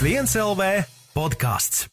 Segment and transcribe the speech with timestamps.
[0.00, 1.84] F1 LV podkāsts.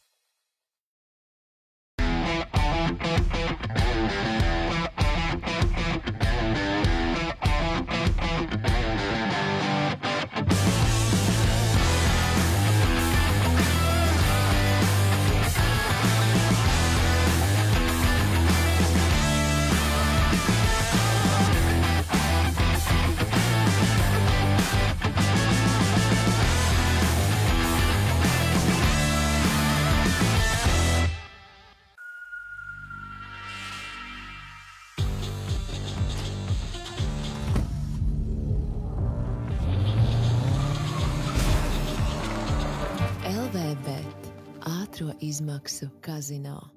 [45.58, 46.70] Izmaksu kazino.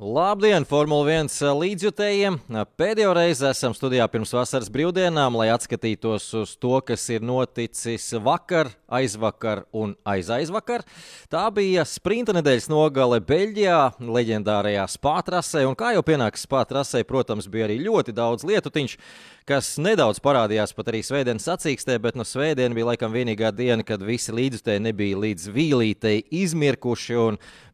[0.00, 2.38] Labdien, Formule 1 līdzjutējiem!
[2.80, 8.70] Pēdējo reizi esam studijā pirms vasaras brīvdienām, lai atskatītos uz to, kas ir noticis vakar,
[8.88, 10.86] aizvakar un aizaizvakar.
[11.28, 17.68] Tā bija sprinta nedēļas nogale Beļģijā, leģendārajā spātrasē, un kā jau pienāks spātrasē, protams, bija
[17.68, 18.96] arī ļoti daudz lietutiņš,
[19.50, 24.00] kas nedaudz parādījās pat arī svētdienas sacīkstē, bet no svētdienas bija laikam vienīgā diena, kad
[24.00, 27.20] visi līdzjutēji nebija līdz vīlītei izmirkuši.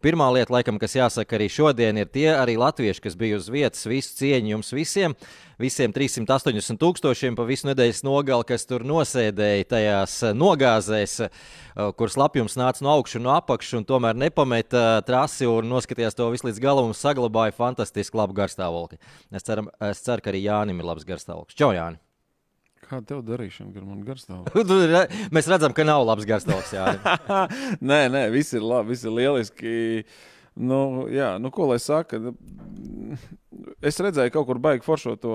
[0.07, 3.81] Pirmā lieta, laikam, kas jāsaka arī šodien, ir tie arī latvieši, kas bija uz vietas.
[3.91, 5.17] Visu cieņu jums visiem!
[5.59, 11.17] Visiem 380 tūkstošiem pa visu nedēļas nogali, kas tur nosēdēja tajās nogāzēs,
[11.99, 16.31] kuras lapjums nāca no augšas un no apakšas, un tomēr nepameta trasi un noskatījās to
[16.31, 19.03] visu līdz galam un saglabāja fantastiski labu garstāvokli.
[19.33, 21.59] Es, ceram, es ceru, ka arī Jānim ir labs garstāvoklis.
[21.59, 22.06] Čau, Jāni!
[22.87, 25.29] Kāda tev darīšana, kad man garstāvoklis?
[25.35, 26.73] Mēs redzam, ka nav labs garstāvoklis.
[27.91, 29.77] nē, nē, viss ir labi, viss ir lieliski.
[30.57, 32.21] Nu, jā, nu, ko lai saka?
[33.85, 35.35] Es redzēju, kaut kur baigi foršo to.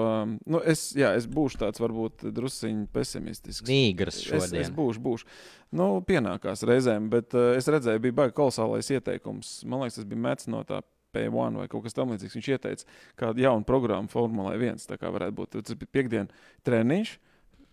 [0.50, 3.68] Nu, es, jā, es būšu tāds varbūt drusciņš pesimistisks.
[3.70, 4.64] Nīgras šodien.
[4.64, 5.30] Es, es būšu, būšu.
[5.78, 9.60] Nu, pienākās reizēm, bet uh, es redzēju, bija baigi kolosālais ieteikums.
[9.70, 10.82] Man liekas, tas bija mēts no tā.
[11.12, 12.38] P1 vai kaut kas tamlīdzīgs.
[12.38, 12.86] Viņš ieteica,
[13.20, 14.86] kādu jaunu programmu Formulē 1.
[14.88, 15.58] Tā kā varētu būt.
[15.58, 17.12] Tas bija piekdienas treniņš,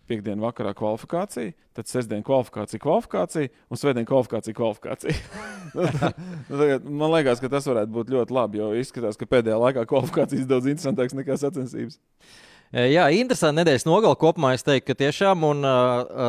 [0.09, 5.17] piekdienas vakarā kvalifikācija, tad sestdienas kvalifikācija, kvalifikācija un svētdienas kvalifikācija, kvalifikācija.
[6.49, 6.65] Nu,
[6.97, 10.69] man liekas, ka tas varētu būt ļoti labi, jo izskatās, ka pēdējā laikā kvalifikācijas daudz
[10.71, 11.99] interesantākas nekā sacensības.
[12.69, 14.51] Jā, interesanti nedēļas nogala kopumā.
[14.53, 15.65] Es teiktu, ka tiešām un,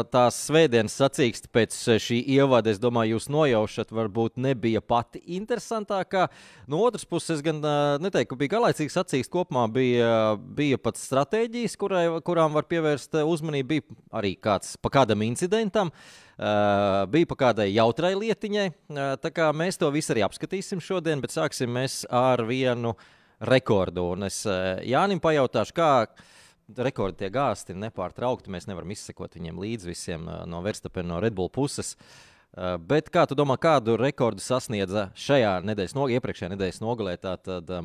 [0.08, 6.30] tās svētdienas sacīksts pēc šī ievada, es domāju, jūs nojaušat, varbūt nebija pati interesantākā.
[6.64, 7.60] No otras puses, es gan
[8.00, 9.28] neteiktu, ka bija garlaicīgs sacīksts.
[9.34, 10.08] Kopumā bija,
[10.40, 13.68] bija pat stratēģijas, kurai, kurām var pievērst uzmanību.
[13.74, 15.92] Bija arī kāds pa kādam incidentam.
[16.40, 18.68] Uh, bija pa kādai jautrai lietiņai.
[18.88, 22.94] Uh, tā kā mēs to visu arī apskatīsim šodien, bet sāksim mēs ar vienu
[23.40, 24.10] rekordu.
[24.14, 25.90] Un es uh, Jānim pajautāšu, kā
[26.80, 28.52] rekordi tiek gāzti nepārtraukti.
[28.52, 31.96] Mēs nevaram izsekot viņiem līdzi visiem no Verstapena, no Red Bull puses.
[32.50, 37.14] Uh, bet kā tu domā, kādu rekordu sasniedza šajā nedēļas, no, iepriekšējā nedēļas nogalē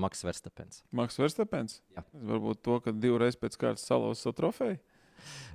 [0.02, 0.82] Maks Verstapens?
[0.96, 1.80] Maks Verstapens?
[1.94, 2.06] Jā.
[2.34, 4.82] Varbūt to, ka divreiz pēc kārtas salauza savu trofeju.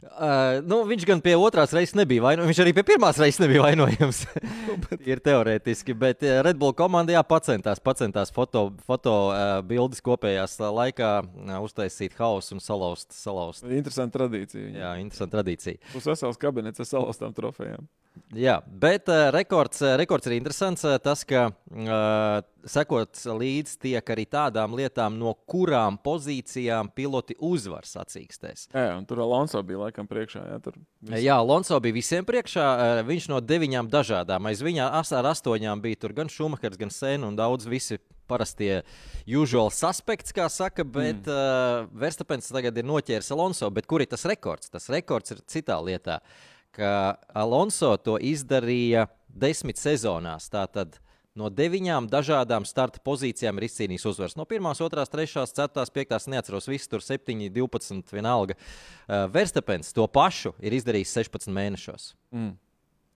[0.00, 2.50] Uh, nu, viņš gan pie otrās reizes nebija vainojams.
[2.50, 4.22] Viņš arī pie pirmās reizes nebija vainojams.
[5.10, 11.12] ir teorētiski, bet Red Bull komanda jā, pacentās, pacentās foto, foto uh, bildes kopējās laikā
[11.22, 13.12] uh, uztaisīt hausu un salauzt.
[13.16, 13.64] salauzt.
[13.68, 14.72] Interesanta tradīcija.
[14.74, 15.80] Jā, interesanta tradīcija.
[15.96, 17.88] Uz vesels kabinets ar salauztām trofejām.
[18.30, 20.84] Jā, bet uh, rekords, rekords ir interesants.
[20.86, 27.88] Uh, tas, ka uh, sekots līdzi tiek arī tādām lietām, no kurām pozīcijām piloti uzvar
[27.90, 28.68] sacīkstēs.
[28.74, 30.44] Jā, un tur Alonso bija laikam priekšā.
[30.52, 31.24] Jā, tur visi.
[31.24, 32.68] jā Alonso bija visiem priekšā.
[32.70, 34.46] Uh, viņš no deviņām dažādām.
[34.50, 37.98] Aiz viņa ar astoņām bija gan Šumahers, gan Sēna un daudz visi
[38.30, 38.84] parastie
[39.26, 41.34] usual suspects, kā saka, bet mm.
[41.34, 43.70] uh, Verstapens tagad ir noķēris Alonso.
[43.74, 44.70] Bet kur ir tas rekords?
[44.70, 46.20] Tas rekords ir citā lietā.
[46.22, 50.48] Uh, ka Alonso to izdarīja desmit sezonās.
[50.52, 50.98] Tātad
[51.38, 54.36] no deviņām dažādām starta pozīcijām ir izcīnījis uzvaras.
[54.38, 58.56] No 1, 2, 3, 4, 5, neatceros, viss tur 7, 12, vienalga.
[58.56, 62.14] Uh, Verstapens to pašu ir izdarījis 16 mēnešos.
[62.34, 62.56] Mm.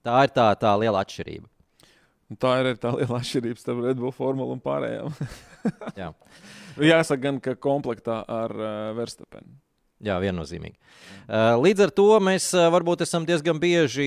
[0.05, 1.49] Tā ir tā, tā liela atšķirība.
[2.25, 5.13] Un tā ir tā liela atšķirība starp Red Bull formulu un pārējām.
[5.97, 6.09] Jā.
[6.91, 9.59] Jāsaka, gan, ka komplektā ar uh, Verstapenu.
[10.03, 10.75] Jā, viennozīmīgi.
[11.63, 14.03] Līdz ar to mēs varbūt esam diezgan bieži,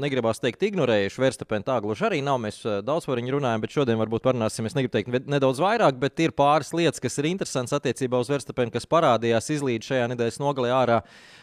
[0.00, 1.66] negribās teikt, ignorējuši Verstapenu.
[1.66, 2.38] Tā gluži arī nav.
[2.40, 4.66] Mēs daudz par viņu runājam, bet šodien varbūt parunāsim.
[4.66, 8.72] Es negribu teikt nedaudz vairāk, bet ir pāris lietas, kas ir interesantas attiecībā uz Verstapenu,
[8.72, 11.02] kas parādījās izlīdz šajā nedēļas nogalē ārā.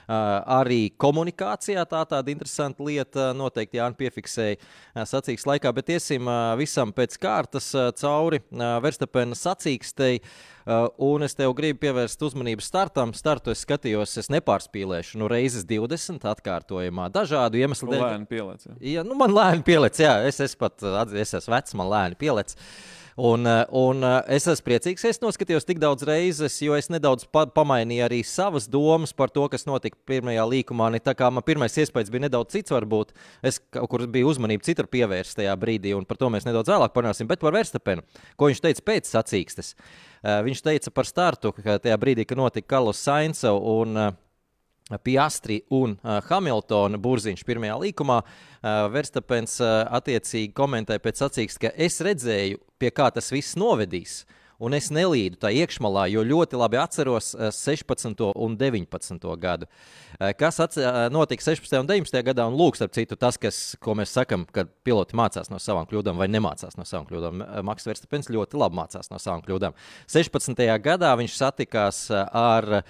[0.10, 6.26] Arī komunikācijā tā tāda interesanta lieta noteikti Jānis piefiksēja sacīks laikā, bet iesim
[6.58, 7.70] visam pēc kārtas
[8.02, 10.20] cauri Verstapena sacīkstei.
[10.66, 13.14] Uh, un es tev gribu pievērst uzmanību startam.
[13.14, 15.20] Startu es skatījos, es nepārspīlēšu.
[15.22, 18.02] Nu, reizes 20 atkārtojumā, dažādu iemeslu dēļ.
[18.02, 18.66] Lēni pielēc.
[18.66, 18.78] Jā.
[18.96, 22.18] Ja, nu, man lēni pielēc, jā, es, es pat atzīstu, es esmu vecs, man lēni
[22.26, 22.58] pielēc.
[22.58, 26.90] Un, uh, un uh, es esmu priecīgs, ka es noskatījos tik daudz reizes, jo es
[26.92, 30.90] nedaudz pa pamainīju arī savas domas par to, kas notika pirmajā līkumā.
[30.92, 33.16] Ne tā kā man pirmais iespējas bija nedaudz cits, varbūt
[33.48, 36.92] es kaut kur biju uzmanību citur pievērsta tajā brīdī, un par to mēs nedaudz vēlāk
[36.96, 37.30] parunāsim.
[37.32, 38.04] Bet par Verstapenu,
[38.36, 39.72] ko viņš teica pēc sacīkstes.
[40.20, 43.96] Uh, viņš teica par startu, ka tajā brīdī, kad notika Karls Sainz un
[45.02, 48.20] Piastri un uh, Hamiltona burziņš pirmajā līkumā.
[48.22, 54.20] Uh, Verstapens uh, attiecīgi komentēja pēc sacīksts, ka es redzēju, pie kā tas viss novedīs.
[54.64, 58.22] Un es nelīdu tā iekšmalā, jo ļoti labi atceros 16.
[58.32, 59.26] un 19.
[59.42, 59.68] gadu.
[60.40, 60.62] Kas
[61.12, 61.74] notika 16.
[61.82, 62.22] un 19.
[62.24, 65.90] gadā, un lūk, starp citu, tas, kas, ko mēs sakām, kad piloti mācās no savām
[65.90, 67.44] kļūdām vai nemācās no savām kļūdām.
[67.68, 69.76] Maks Verstapens ļoti labi mācās no savām kļūdām.
[70.08, 70.64] 16.
[70.86, 72.86] gadā viņš satikās ar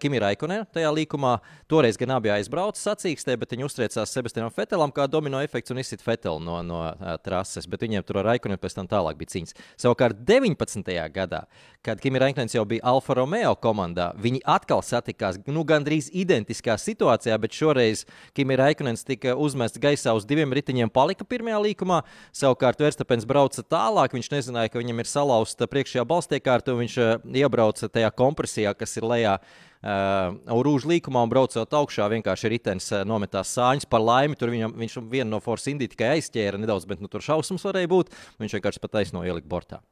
[0.00, 1.34] Kimi Raikonē tajā līkumā.
[1.68, 6.04] Toreiz gan abi aizbrauca sacīkstē, bet viņi uztriecās Sebastianam Fetelam kā domino efekts un izsit
[6.04, 6.80] Fetelu no, no
[7.24, 7.68] trases.
[7.68, 9.56] Bet viņiem tur ar Raikonu pēc tam tālāk bija cīņas.
[9.84, 10.96] Savukārt 19.
[11.12, 11.42] Gadā,
[11.86, 17.36] kad Kimi Raikons jau bija Alfa Romeo komandā, viņi atkal satikās nu, gandrīz identiskā situācijā,
[17.42, 18.06] bet šoreiz
[18.36, 22.02] Kimi Raikons tika uzmests gaisā uz diviem riteņiem, palika pirmajā līkumā.
[22.34, 27.16] Savukārt Verstapens brauca tālāk, viņš nezināja, ka viņam ir salauzta priekšējā balstiekārta, un viņš uh,
[27.44, 29.38] iebrauca tajā kompresijā, kas ir lejā
[29.86, 30.32] Uh,
[30.64, 33.86] Rūža līkumā un braucot augšā, vienkārši ritenis uh, nometās sāņus.
[33.86, 37.22] Par laimi, tur viņam, viņš vienu no Force Indijas tikai aizķēra nedaudz, bet nu, tur
[37.22, 38.10] šausmas varēja būt.
[38.42, 39.82] Viņš vienkārši pat taisno ielika bortā.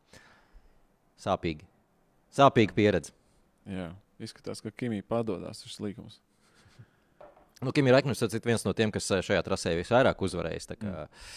[1.20, 1.66] Sāpīgi.
[2.34, 3.14] Sāpīga pieredze.
[3.70, 3.90] Jā,
[4.22, 6.20] izskatās, ka Kimija padodas šis līgums.
[7.64, 10.66] Nu, Kim ir Eknis, viens no tiem, kas uh, šajā trasē visvairāk uzvarējis.
[10.74, 11.28] Kā, mm.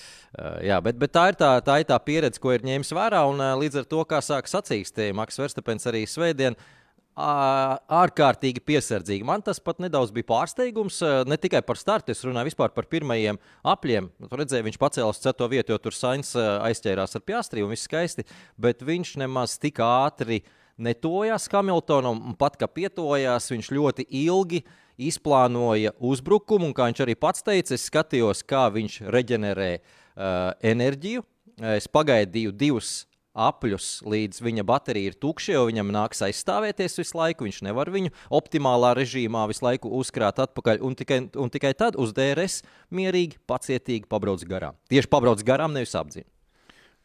[0.41, 3.21] uh, jā, bet, bet tā, ir tā, tā ir tā pieredze, ko ir ņēmis vērā.
[3.29, 6.76] Un, uh, līdz ar to, kā sāk sacīkst, Maks Verstapens arī svētdien, uh,
[7.17, 9.25] ārkārtīgi piesardzīgi.
[9.25, 10.99] Man tas pat nedaudz bija pārsteigums.
[11.25, 14.11] Ne tikai par startu, es runāju par pirmajiem apļiem.
[14.29, 15.49] Tur redzēju, viņš pacēlās uz 4.
[15.49, 18.27] vietu, jo tur Sainz aizķērās ar piastri un viss skaisti,
[18.57, 20.43] bet viņš nemaz tik ātri
[20.77, 24.61] netojās Hamiltonam, pat kā pietojās, viņš ļoti ilgi
[24.97, 31.25] izplānoja uzbrukumu, un kā viņš arī pats teica, es skatījos, kā viņš reģenerē uh, enerģiju.
[31.57, 37.47] Es pagaidīju divus apļus, līdz viņa baterija ir tukša, jo viņam nāks aizstāvēties visu laiku.
[37.47, 42.15] Viņš nevar viņu optimālā režīmā visu laiku uzkrāt atpakaļ, un tikai, un tikai tad uz
[42.17, 42.63] DRS
[42.93, 44.79] mierīgi, pacietīgi pabrauc garām.
[44.91, 46.29] Tieši pabrauc garām, nevis apzināti.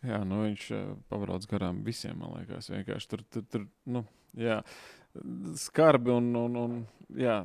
[0.02, 2.72] Jā, nu viņš uh, pabrauc garām visiem, man liekas.
[2.72, 4.02] Vienkārši tur, tur, tur nu,
[4.34, 4.58] jā,
[5.62, 6.78] skarbi un, un, un
[7.18, 7.42] jā.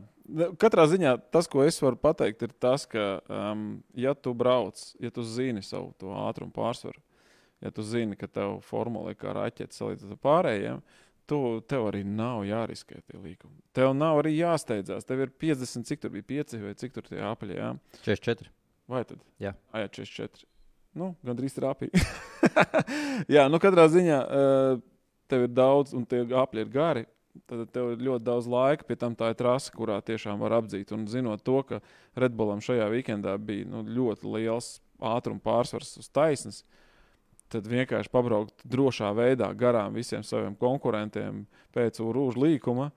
[0.60, 5.12] Katrā ziņā tas, ko es varu pateikt, ir tas, ka, um, ja tu brauc, ja
[5.14, 5.94] tu zini savu
[6.26, 7.00] ātrumu pārsvaru,
[7.62, 10.82] ja tu zini, ka tev formula ir kā raķetes salīdzinot ar pārējiem,
[11.28, 13.58] tu, tev arī nav jāriskē tie līkumi.
[13.76, 15.08] Tev nav arī jāsteidzās.
[15.08, 17.58] Tev ir 50, cik tur bija 5 vai cik tur tie apaļie.
[17.60, 17.74] Jā?
[18.06, 18.54] 44.
[18.88, 19.20] Vai tad?
[19.44, 20.48] Jā, A, jā 44.
[20.98, 22.00] Nu, gandrīz trāpīja.
[23.36, 24.80] jā, nu katrā ziņā uh,
[25.30, 27.06] tev ir daudz, un tie apli ir gari.
[27.46, 30.90] Tad tev ir ļoti daudz laika, pie tam tā ir trase, kurā tiešām var apdzīt.
[30.96, 31.84] Un zinot to, ka
[32.18, 36.87] Redbullam šajā weekendā bija nu, ļoti liels ātruma pārsvars uz taisnes, uh,
[37.52, 41.46] tad vienkārši pabraukt drošā veidā garām visiem saviem konkurentiem
[41.76, 42.92] pēc urūža līkuma.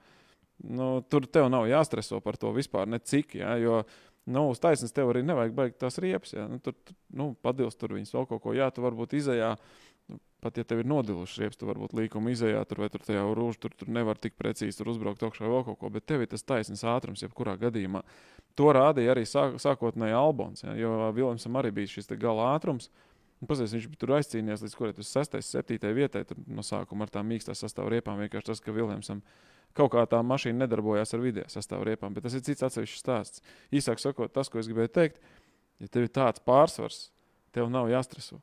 [0.60, 3.38] Nu, tur tev nav jāstreso par to vispār, ne cik.
[3.40, 3.80] Ja, jo
[4.28, 6.34] nu, uz taisnības tev arī nevajag baigt tās riepas.
[6.36, 6.48] Ja.
[6.50, 6.76] Nu, tur
[7.16, 8.56] nu, padils tur viņas vēl kaut ko.
[8.56, 9.54] Jā, tu varbūt izējā.
[10.10, 13.22] Nu, pat ja tev ir nodilušas riepas, tu varbūt līkuma izējā, tur vai tur tajā
[13.30, 15.92] urūžā, tur, tur nevar tik precīzi uzbraukt augšā vēl kaut ko.
[15.94, 18.02] Bet tev ir tas taisnības ātrums, jebkurā gadījumā.
[18.58, 20.66] To rādīja arī sāk, sākotnēji Albons.
[20.66, 22.90] Ja, jo Viljamsam arī bija šis gala ātrums.
[22.90, 23.09] Uh,
[23.40, 26.26] Un, pasies, viņš tur aizcīnījās līdz kurai 6, 7 vietai.
[26.44, 29.22] No sākuma ar tām mīkstām sastāvā riepām vienkārši tas, ka Viljamsam
[29.76, 32.12] kaut kā tā mašīna nedarbojās ar vidējā sastāvā riepām.
[32.12, 33.44] Bet tas ir cits atsevišķs stāsts.
[33.72, 35.22] Īsāk sakot, tas, ko es gribēju teikt,
[35.80, 37.06] ja tev ir tāds pārsvars,
[37.56, 38.42] tev nav jāstreso.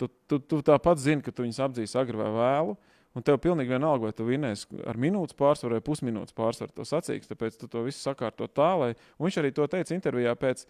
[0.00, 2.78] Tu, tu, tu tāpat zini, ka tu viņus apdzīs agri vai vēlu.
[3.18, 7.28] Un tev pilnīgi vienalga, vai tu vinēsi ar minūtes pārsvaru vai pusminūtes pārsvaru to sacīks.
[7.28, 8.90] Tāpēc tu to visu sakārto tā, lai.
[9.18, 10.62] Un viņš arī to teica intervijā pēc,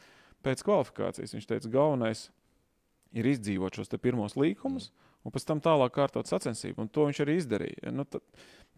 [0.42, 1.36] pēc kvalifikācijas.
[1.36, 2.39] Viņš teica, galvenais ir
[3.16, 4.90] ir izdzīvot šos pirmos līkumus,
[5.24, 6.84] un pēc tam tālāk kārtot sacensību.
[6.84, 7.92] Un to viņš arī izdarīja.
[7.94, 8.24] Nu, tad,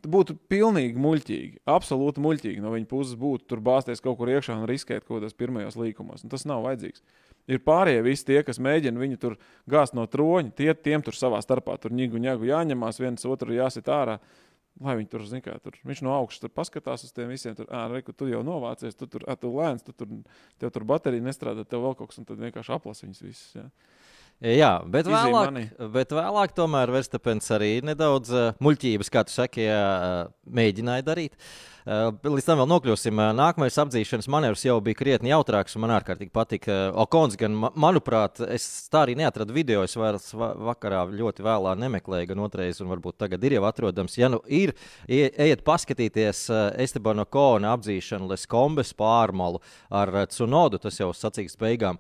[0.03, 4.69] būtu pilnīgi muļķīgi, absolūti muļķīgi no viņa puses būt tur bāzties kaut kur iekšā un
[4.71, 6.25] riskēt kaut kādos pirmajos līkumos.
[6.25, 7.05] Un tas nav vajadzīgs.
[7.51, 9.37] Ir pārējie visi tie, kas mēģina viņu tur
[9.71, 13.91] gāzt no troņa, tie tiem tur savā starpā tur ņigu, ņēgu jāņemās, viens otru jāsit
[13.91, 14.21] ārā.
[14.81, 17.53] Lai viņi tur, zina, kā tur viņš no augšas paskatās uz tiem visiem.
[17.59, 20.15] Tur, reku, tu jau novācies, tu tur, tu lēns, tu tur,
[20.63, 23.51] tev tur baterija nestrādā, tev vēl kaut kas, un tad vienkārši aplas viņus visus.
[23.59, 23.67] Ja.
[24.43, 25.53] Jā, bet vēlāk,
[25.95, 31.37] bet vēlāk tomēr Verstapens arī nedaudz uh, muļķības, kā tu saki, uh, mēģināja darīt.
[31.83, 33.19] Uh, līdz tam vēl nokļūsim.
[33.23, 36.75] Uh, nākamais apdzīšanas manevrs jau bija krietni jautrāks, un man ārkārtīgi patika.
[36.93, 39.85] Uh, Okons, gan, ma- manuprāt, es tā arī neatradu video.
[39.87, 44.19] Es vairs va vakarā ļoti vēlā nemeklēju, gan otrais, un varbūt tagad ir jau atrodams.
[44.19, 44.75] Ja nu ir,
[45.07, 51.59] ie- ejiet paskatīties uh, Estebana Kona apdzīšanu Leskombes pārmalu ar uh, Cunodu, tas jau sacīks
[51.63, 51.99] beigām.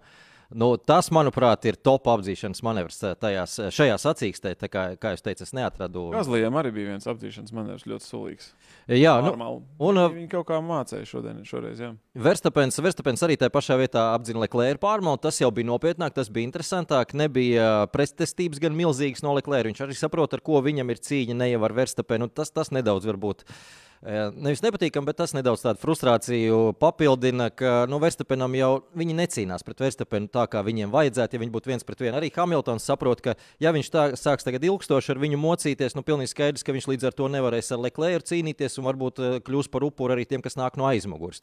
[0.54, 4.54] Nu, tas, manuprāt, ir top apdzīšanas manevrs eh, tajās, šajā sacīkstē.
[4.68, 6.10] Kā, kā jau teicu, es neatradu.
[6.14, 8.50] Gazlijam arī bija viens apdzīšanas manevrs ļoti sulīgs.
[8.88, 9.62] Jā, nu, Normāli.
[9.78, 11.78] un, Viņi- uh, Viņi kaut kā mācīja šodien, šoreiz.
[11.80, 11.92] Jā.
[12.14, 15.22] Verstapens, Verstapens arī tajā pašā vietā apzina Leclerc pārmaudu.
[15.28, 17.14] Tas jau bija nopietnāk, tas bija interesantāk.
[17.14, 19.70] Nebija pretestības gan milzīgas no Leclerc.
[19.72, 22.28] Viņš arī saprot, ar ko viņam ir cīņa, ne jau ar Verstapenu.
[22.32, 23.42] Tas, tas nedaudz varbūt.
[23.46, 23.54] eh,
[24.02, 29.78] Nevis nepatīkami, bet tas nedaudz tādu frustrāciju papildina, ka nu, Verstapenam jau viņi necīnās pret
[29.84, 31.36] Verstapenu tā, kā viņiem vajadzētu.
[31.36, 34.66] Ja viņi būtu viens pret vienu, arī Hamiltons saprot, ka ja viņš tā, sāks tagad
[34.66, 38.26] ilgstoši ar viņu mocīties, nu pilnīgi skaidrs, ka viņš līdz ar to nevarēs ar Leclerc
[38.26, 41.38] cīnīties un varbūt kļūs par upuru arī tiem, kas nāk no aizmugures.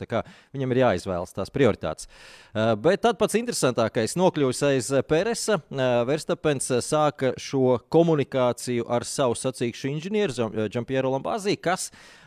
[0.52, 2.12] Viņam ir jāizvēlas tās prioritātes.
[2.84, 5.62] Bet tad pats interesantākais nokļūs aiz Peresa.
[6.10, 12.19] Verstapens sāka šo komunikāciju ar savu sacīkšu inženieri Džampiero Lambāzī, kas eh,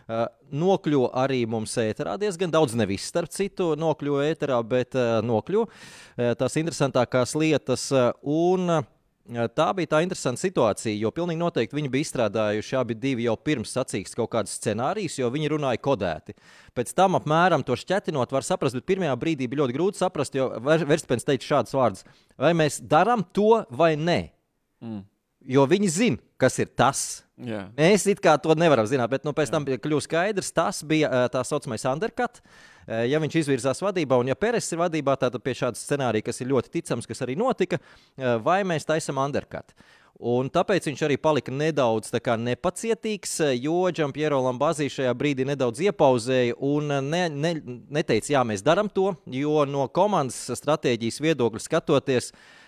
[0.52, 6.34] nokļuva arī mums ēterā diezgan daudz, nevis starp citu, nokļuva ēterā, bet eh, nokļuva eh,
[6.38, 7.90] tās interesantākās lietas.
[7.92, 8.82] eh, Un eh,
[9.22, 13.70] Tā bija tā interesanta situācija, jo pilnīgi noteikti viņi bija izstrādājuši abi divi jau pirms
[13.70, 16.34] sacīksts kaut kādus scenārijus, jo viņi runāja kodēti.
[16.74, 20.48] Pēc tam apmēram to šķetinot, var saprast, bet pirmajā brīdī bija ļoti grūti saprast, jo
[20.66, 22.02] Ver- Verstapens teica šādus vārdus:
[22.34, 24.18] vai mēs darām to vai nē?
[24.82, 25.04] Mm.
[25.48, 27.22] Jo viņi zina, kas ir tas.
[27.42, 27.64] Jā.
[27.78, 31.42] Mēs it kā to nevaram zināt, bet nu, pēc tam kļūst skaidrs, tas bija tā
[31.46, 32.42] saucamais undercut.
[32.86, 36.50] Ja viņš izvirzās vadībā, un ja Peres ir vadībā, tad pie šāda scenārija, kas ir
[36.50, 37.78] ļoti ticams, kas arī notika,
[38.42, 39.74] vai mēs taisām undercut.
[40.22, 46.92] Un tāpēc viņš arī palika nedaudz nepacietīgs, jo Džampiero Lambazī šajā brīdī nedaudz iepauzēja un
[47.08, 47.54] ne, ne,
[47.90, 52.61] neteica, jā, mēs darām to, jo no komandas stratēģijas viedokļa skatoties, eh,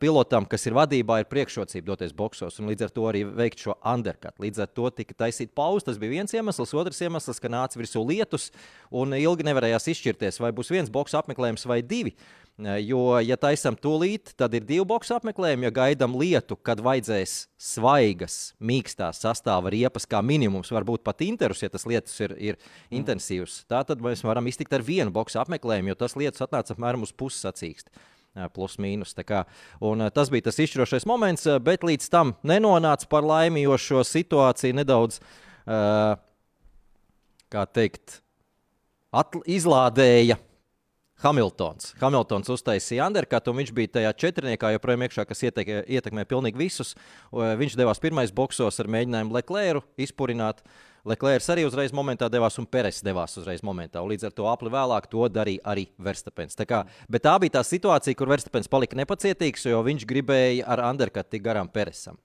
[0.00, 3.78] pilotam, kas ir vadībā, ir priekšrocība doties boxos un līdz ar to arī veikt šo
[3.80, 4.36] undercut.
[4.44, 5.86] Līdz ar to tika taisīta pauze.
[5.88, 8.50] Tas bija viens iemesls, otrs iemesls, ka nāca virsū lietus
[8.92, 12.12] un ilgi nevarējās izšķirties, vai būs viens boxu apmeklējums vai divi.
[12.12, 15.66] Eh, Jo, ja taisām tūlīt, tad ir divi boxu apmeklējumi.
[15.66, 21.72] Ja gaidām lietu, kad vajadzēs svaigas, mīkstās sastāvā riepas, kā minimums, varbūt pat interus, ja
[21.72, 23.00] tas lietus ir, ir mm.
[23.00, 27.02] intensīvs, tā tad mēs varam iztikt ar vienu boxu apmeklējumu, jo tas lietus atnāca apmēram
[27.02, 27.90] uz puses sacīkst.
[28.34, 29.14] Jā, Plus, mīnus.
[29.80, 33.78] Un, eh, tas bija tas izšķirošais moments, eh, bet līdz tam nenonāca par laimi, jo
[33.78, 35.20] šo situāciju nedaudz,
[35.66, 36.16] uh,
[37.48, 38.20] kā teikt,
[39.46, 40.36] izlādēja
[41.22, 41.94] Hamiltons.
[42.00, 46.94] Hamiltons uztaisīja undercut, un viņš bija tajā četrniekā joprojām iekšā, kas ietek, ietekmē pilnīgi visus.
[47.32, 50.64] Viņš devās pirmais boxos ar mēģinājumu Leclerc izpurināt.
[51.04, 54.00] Leclerc arī uzreiz momentā devās, un Peres devās uzreiz momentā.
[54.00, 56.56] Un līdz ar to apli vēlāk to darīja arī Verstapens.
[56.56, 56.84] Tā, kā,
[57.20, 61.68] tā bija tā situācija, kur Verstapens palika nepacietīgs, jo viņš gribēja ar undercut tik garām
[61.68, 62.16] Peresam.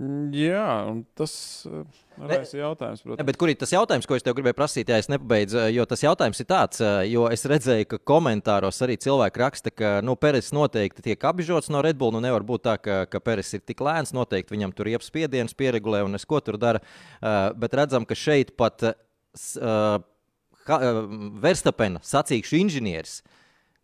[0.00, 1.32] Jā, un tas
[1.68, 1.82] uh,
[2.16, 3.26] raisa jautājums, Ne, protams.
[3.28, 5.58] bet kur ir tas jautājums, ko es tev gribēju prasīt, ja es nepabeidzu?
[5.60, 9.70] eh, Jo tas jautājums ir tāds, eh, jo es redzēju, ka komentāros arī cilvēki raksta,
[9.76, 12.14] ka nu, Peres noteikti tiek apžots no Red Bull.
[12.16, 14.14] Nu, nevar būt tā, ka, ka Peres ir tik lēns.
[14.16, 16.80] Noteikti viņam tur ir spiediens, pieregulē un es ko tur dara.
[17.20, 18.94] Uh, bet redzam, ka šeit pat
[21.44, 23.20] Verstapena sacīkšu inženieris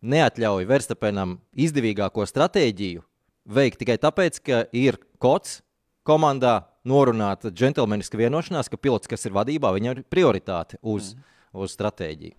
[0.01, 3.01] neatļauj Verstapenam izdevīgāko stratēģiju
[3.47, 5.61] veikt tikai tāpēc, ka ir kods
[6.07, 11.27] komandā norunāta džentlmeniska vienošanās, ka pilots, kas ir vadībā, viņam ir prioritāte uz, mm.
[11.63, 12.37] uz stratēģiju.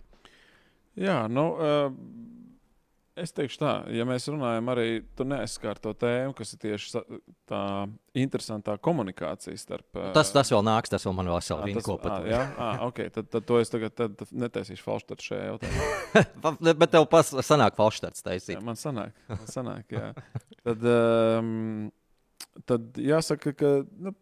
[0.99, 2.39] Jā, nu, uh,
[3.19, 7.03] es teikšu tā, ja mēs runājam arī, tu neaizskār to tēmu, kas ir tieši
[7.49, 7.61] tā
[8.19, 9.87] interesantā komunikācija starp.
[9.93, 12.27] Uh, Tas, tas vēl nāks, tas vēl man vēl tas- rinko ā, pat.
[12.31, 16.65] Jā, ah, ok, tad, tad to es tagad tad netaisīšu falštartu šajā jautājumā.
[16.81, 18.65] Bet tev pas, sanāk falšstarts Jā, taisīt.
[18.65, 20.11] man sanāk, man sanāk jā.
[20.65, 21.91] Tad, um,
[22.69, 24.13] tad jāsaka, ka nu,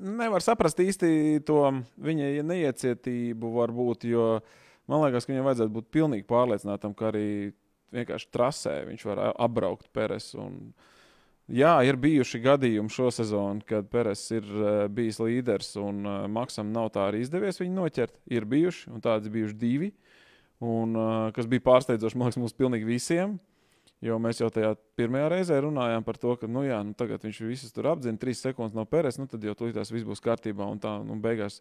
[0.00, 1.62] nevar saprast īsti to
[2.00, 4.26] viņa neiecietību, varbūt, jo
[4.90, 7.26] man liekas, ka viņam vajadzētu būt pilnīgi pārliecinātam, ka arī
[7.94, 10.30] vienkārši trasē viņš var apbraukt Peres.
[10.38, 10.72] Un,
[11.50, 16.72] jā, ir bijuši gadījumi šo sezonu, kad Peres ir uh, bijis līderis un uh, Maksam
[16.74, 18.16] nav tā arī izdevies viņu noķert.
[18.30, 19.92] Ir bijuši, un tādi bijuši divi.
[20.60, 23.38] Un, uh, kas bija pārsteidzoši, man liekas, mums pilnīgi visiem.
[24.00, 27.40] Jo mēs jau tajā pirmajā reizē runājām par to, ka, nu, jā, nu, tagad viņš
[27.44, 30.64] visus tur apzina, trīs sekundes no Peres, nu, tad jau tas viss būs kārtībā.
[30.72, 31.60] Un tā, nu, beigās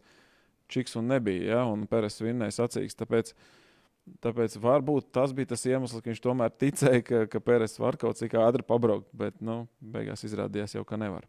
[0.72, 2.96] čiks un nebija, ja, un Peres vinnēja sacīks.
[3.00, 3.34] Tāpēc
[4.24, 8.18] Tāpēc varbūt tas bija tas iemesls, ka viņš tomēr ticēja, ka, ka Pēters var kaut
[8.18, 11.28] cik ātri pabraukt, bet nu, beigās izrādījās jau, ka nevar.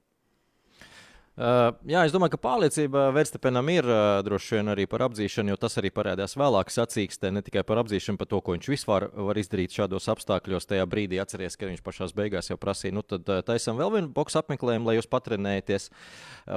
[1.40, 5.56] Uh, jā, es domāju, ka pārliecība Verstapenam ir uh, droši vien arī par apzīšanu, jo
[5.62, 9.40] tas arī parādās vēlāk sacīkstē, ne tikai par apzīšanu, par to, ko viņš vispār var
[9.40, 10.68] izdarīt šādos apstākļos.
[10.68, 14.12] Tajā brīdī atceries, ka viņš pašā beigās jau prasīja, nu tad uh, taisam vēl vienu
[14.12, 15.88] boxu apmeklējumu, lai jūs patrenējaties.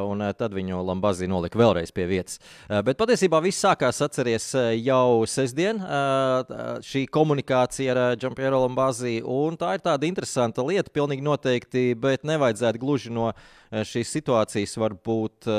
[0.01, 2.41] Un uh, tad viņu Lambazī nolika vēlreiz pie vietas.
[2.67, 4.49] Uh, bet patiesībā viss sākās, atceries,
[4.83, 9.21] jau sestdien uh, šī komunikācija ar uh, Džampiero Lambazī.
[9.23, 13.31] Un tā ir tāda interesanta lieta, pilnīgi noteikti, bet nevajadzētu gluži no
[13.73, 15.49] šīs situācijas varbūt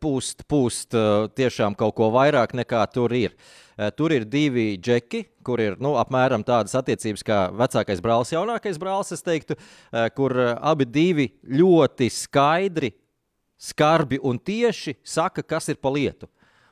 [0.00, 0.96] pūst, pūst
[1.36, 3.34] tiešām kaut ko vairāk nekā tur ir.
[3.96, 9.12] Tur ir divi džeki, kur ir nu, apmēram tādas attiecības kā vecākais brālis, jaunākais brālis,
[9.16, 9.56] es teiktu,
[10.16, 12.92] kur abi divi ļoti skaidri,
[13.60, 16.28] skarbi un tieši saka, kas ir pa lietu.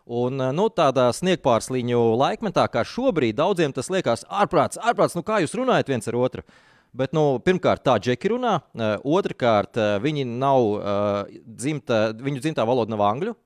[0.09, 5.53] Un, nu, tādā sniegpārsliņu laikmetā, kā šobrīd, daudziem tas liekas ārprāts, ārprāts, nu kā jūs
[5.57, 6.45] runājat viens ar otru.
[6.45, 8.57] Uh, Bet, nu, pirmkārt, tā džeki runā.
[9.07, 10.71] Otrakārt, uh, viņi nav
[11.47, 13.37] dzimta, viņu dzimtā valoda nav angļu.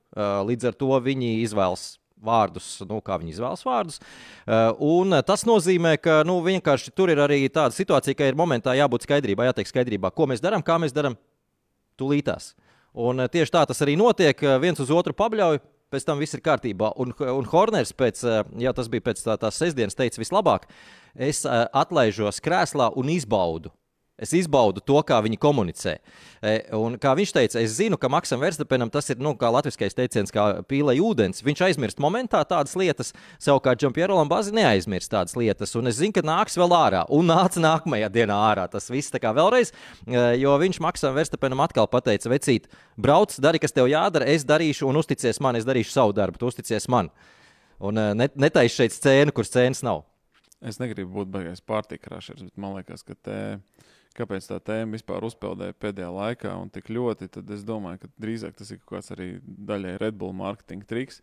[0.47, 1.93] Līdz ar to viņi izvēlas
[2.23, 3.99] vārdus, nu, kā viņi izvēlas vārdus.
[4.83, 9.07] Un tas nozīmē, ka nu, vienkārši tur ir arī tāda situācija, ka ir momentā jābūt
[9.07, 11.17] skaidrībā, jātiek skaidrībā, ko mēs darām, kā mēs darām
[11.99, 12.53] tūlītās.
[12.93, 14.39] Un tieši tā tas arī notiek.
[14.61, 15.59] viens uz otru pabļauj,
[15.93, 16.93] pēc tam viss ir kārtībā.
[17.01, 18.23] Un, un Horners pēc,
[18.61, 20.69] ja tas bija pēc tā, tās sestdienas, teica vislabāk,
[21.15, 23.73] es uh, atlaižos krēslā un izbaudu.
[24.23, 25.95] Es izbaudu to, kā viņi komunicē.
[26.45, 29.97] E, un, kā viņš teica, es zinu, ka Maksam Verstapenam tas ir, nu, kā latviskais
[29.97, 31.41] teiciens, kā pīlai ūdens.
[31.41, 33.09] Viņš aizmirst momentā tādas lietas,
[33.41, 35.73] savukārt Džampieram Lambazi neaizmirst tādas lietas.
[35.79, 37.01] Un es zinu, ka nāks vēl ārā.
[37.09, 38.67] Un nāca nākamajā dienā ārā.
[38.69, 39.73] Tas viss tā kā vēlreiz,
[40.37, 42.69] jo viņš Maksam Verstapenam atkal pateica, vecīt,
[43.01, 46.53] brauc, dari, kas tev jādara, es darīšu un uzticies man, es darīšu savu darbu, tu
[46.53, 47.09] uzticies man.
[47.81, 50.05] Un netaisa šeit scēnu, kur scēnas nav.
[50.63, 53.39] Es negribu būt baigais pārtīkrāšers, bet man liekas, ka te,
[54.17, 58.55] kāpēc tā tēma vispār uzpeldēja pēdējā laikā un tik ļoti, tad es domāju, ka drīzāk
[58.59, 61.19] tas ir kaut kāds arī daļai Red Bull marketing triks.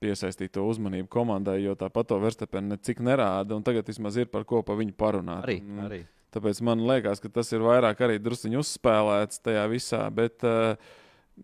[0.00, 4.46] Piesaistīt to uzmanību komandai, jo tāpat to Verstapēnu necik nerāda, un tagad vismaz ir par
[4.48, 5.44] ko pa viņu parunāt.
[5.44, 6.00] Arī, arī.
[6.32, 10.04] Tāpēc man liekas, ka tas ir vairāk arī druskuļi uzspēlēts tajā visā.
[10.14, 10.78] Bet, uh,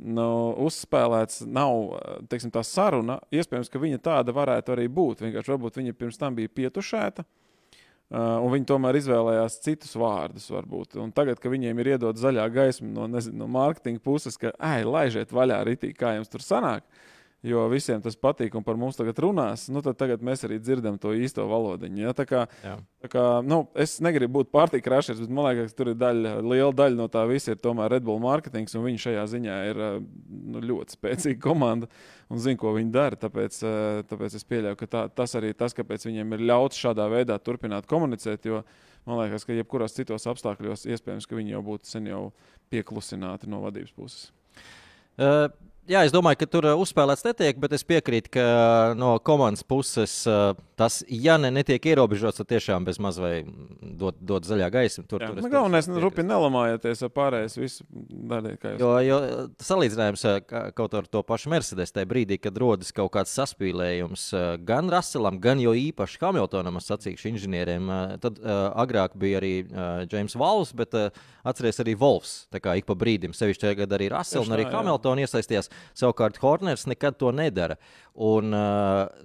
[0.00, 0.28] nu,
[0.66, 1.96] uzspēlēts, nav
[2.30, 3.18] teiksim, tā saruna.
[3.34, 5.24] Iespējams, ka viņa tāda varētu arī būt.
[5.24, 7.26] Vienkārši varbūt viņa pirms tam bija pietušēta.
[8.06, 10.94] Uh, un viņi tomēr izvēlējās citus vārdus, varbūt.
[11.02, 14.84] Un tagad, kad viņiem ir iedod zaļā gaisma no, nezinu, no mārketinga puses, ka, ai,
[14.86, 18.96] laižiet vaļā rītī, kā jums tur sanāk, uh, jo visiem tas patīk un par mums
[18.98, 22.00] tagad runās, nu, tad tagad mēs arī dzirdam to īsto valodiņu.
[22.06, 22.14] Ja?
[22.16, 22.76] Tā kā, Jā.
[23.04, 26.32] tā kā, nu, es negribu būt pārtika rašers, bet man liekas, ka tur ir daļa,
[26.46, 29.82] liela daļa no tā visa ir tomēr Red Bull mārketings, un viņi šajā ziņā ir
[29.84, 31.90] nu, ļoti spēcīga komanda
[32.32, 33.20] un zina, ko viņi dara.
[33.20, 33.60] Tāpēc,
[34.10, 37.86] tāpēc es pieļauju, ka tā, tas arī tas, kāpēc viņiem ir ļauts šādā veidā turpināt
[37.90, 38.48] komunicēt.
[38.48, 38.64] Jo,
[39.06, 42.24] man liekas, ka jebkurās citos apstākļos iespējams, ka viņi jau būtu sen jau
[42.72, 44.32] pieklusināti no vadības puses.
[45.16, 45.46] Uh,
[45.86, 49.62] Jā, es domāju, ka tur uh, uzspēlēts netiek, bet es piekrītu, ka uh, no komandas
[49.62, 54.68] puses uh, tas, ja ne netiek ierobežots, tad tiešām bez maz vai dod, dod zaļā
[54.74, 55.06] gaismu.
[55.08, 57.86] Tur, jā, tur nu, galvenais ir rupi nelamājieties ar pārējais visu
[58.32, 58.56] daļai.
[58.80, 59.18] Jo, jo
[59.64, 60.26] salīdzinājums
[60.76, 64.28] kaut ar to pašu Mercedes tajā brīdī, kad rodas kaut kāds saspīlējums
[64.68, 67.90] gan Russellam, gan jo īpaši Hamiltonam, es sacīkšu inženieriem,
[68.22, 69.54] tad uh, agrāk bija arī
[70.12, 71.08] James uh, Valls, bet uh,
[71.46, 75.22] atceries arī Wolfs, tā kā ik pa brīdim, sevišķi tagad arī Russell un arī Hamilton
[75.24, 75.70] iesaistījās.
[75.96, 77.78] Savukārt Horners nekad to nedara.
[78.16, 78.54] Un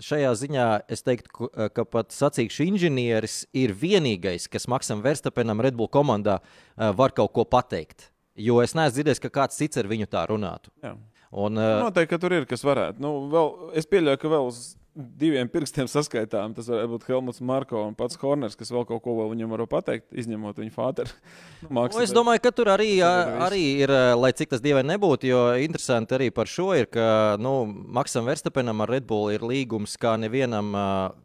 [0.03, 5.87] šajā ziņā es teiktu, ka pat sacīkšu inženieris ir vienīgais, kas Maksam Verstapenam Red Bull
[5.87, 6.41] komandā
[6.75, 8.09] var kaut ko pateikt.
[8.35, 10.71] Jo es neesmu dzirdējis, ka kāds cits ar viņu tā runātu.
[10.83, 10.95] Jā.
[11.31, 12.99] Un, uh, Noteikti, ka tur ir kas varētu.
[13.03, 14.61] Nu, vēl, es pieļauju, ka vēl uz
[14.95, 16.55] diviem pirkstiem saskaitām.
[16.55, 19.63] Tas varētu būt Helmuts Marko un pats Horners, kas vēl kaut ko vēl viņam var
[19.71, 21.13] pateikt, izņemot viņa fāteru.
[21.69, 26.17] nu, es domāju, ka tur arī, arī ir, lai cik tas dievai nebūtu, jo interesanti
[26.17, 30.73] arī par šo ir, ka nu, Maksam Verstapenam ar Red Bull ir līgums, kā nevienam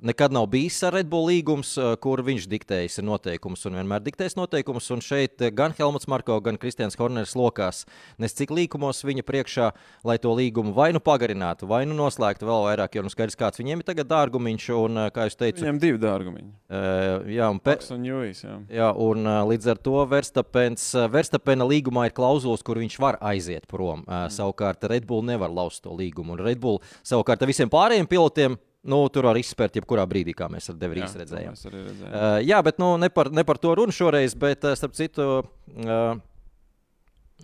[0.05, 4.93] nekad nav bijis ar Red Bull līgums, kur viņš diktējis noteikumus un vienmēr diktēs noteikumus.
[4.95, 7.85] Un šeit gan Helmuts Marko, gan Kristians Horners lokās
[8.23, 9.71] nes cik līkumos viņa priekšā,
[10.07, 13.56] lai to līgumu vai nu pagarinātu, vai nu noslēgtu vēl vairāk, jo nu skaidrs, kāds
[13.57, 13.63] kāds.
[13.63, 16.53] Viņiem ir tagad dārgumiņš, un, kā jūs teicāt, viņiem divi dārgumiņi.
[16.69, 17.77] Uh, jā, un, pe...
[17.95, 18.59] un, Juvis, jā.
[18.71, 23.67] Jā, un uh, līdz ar to Verstapens, Verstapena līgumā ir klauzulas, kur viņš var aiziet
[23.67, 24.05] prom.
[24.05, 24.37] Uh, mm.
[24.37, 26.37] Savukārt Red Bull nevar laust to līgumu.
[26.37, 30.71] Un Red Bull savukārt visiem pārējiem pilotiem Nu, tur var izspērt jebkurā brīdī, kā mēs
[30.71, 31.57] ar Devrīs redzējām.
[31.59, 35.27] Uh, jā, bet nu, ne, par, ne par to runu šoreiz, bet starp citu.
[35.75, 36.21] Uh,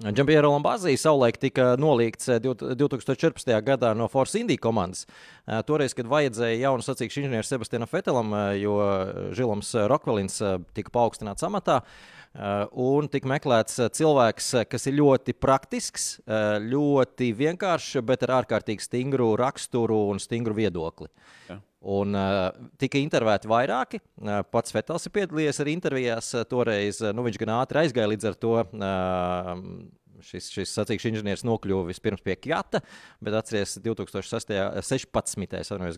[0.01, 3.51] Džampiero Lambazija savulaik tika noliegts 2014.
[3.61, 5.05] gadā no Force Indy komandas.
[5.69, 8.79] Toreiz, kad vajadzēja jaunu sacīkšu inženieru Sebastianam Fetelam, jo
[9.37, 10.41] Žilams Rokvelins
[10.73, 11.83] tika paaugstināts amatā.
[12.73, 16.07] Un tika meklēts cilvēks, kas ir ļoti praktisks,
[16.73, 21.13] ļoti vienkāršs, bet ar ārkārtīgi stingru raksturu un stingru viedokli.
[21.53, 21.61] Ja.
[21.83, 23.99] Un, uh, tika intervētāti vairāki.
[24.21, 26.31] Uh, pats Fetels ir piedalījies arī intervijās.
[26.37, 29.51] Uh, toreiz nu, viņš gan ātri aizgāja, līdz ar to uh,
[30.23, 32.85] šis, šis sacīkšu inženieris nokļuva vispirms pie Kjata,
[33.23, 34.55] bet atcerieties, 2016.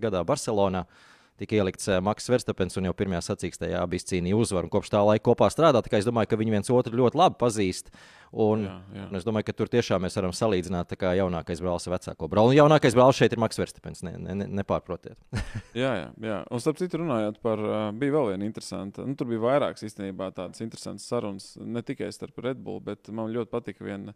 [0.01, 0.87] gadā Barcelonā.
[0.88, 4.70] Uh, tika ielikts uh, Maks Verstapens un jau pirmajā sacīkstē abi izcīnīja uzvaru.
[4.73, 5.83] Kopš tā laika kopā strādā.
[5.94, 7.90] Es domāju, ka viņi viens otru ļoti labi pazīst.
[8.35, 9.07] Un, jā, jā.
[9.11, 12.55] un es domāju, ka tur tiešām mēs varam salīdzināt kā jaunākais brālis ar vecāko brāli.
[12.55, 14.03] Un jaunākais brālis šeit ir Maks Verstapens.
[14.07, 15.18] Ne, ne, ne, nepārprotiet.
[15.83, 16.38] jā, jā, jā.
[16.51, 19.07] Un starp citu runājot par, uh, bija vēl viena interesanta.
[19.07, 21.53] Nu, tur bija vairākas īstenībā tādas interesantas sarunas.
[21.62, 24.14] Ne tikai starp Red Bull, bet man ļoti patika viena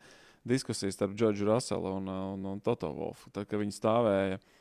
[0.48, 3.30] diskusija starp Džordžu Russellu un, un, un Toto Wolfu.
[3.34, 4.56] Tad, kad viņi stāvēja uh,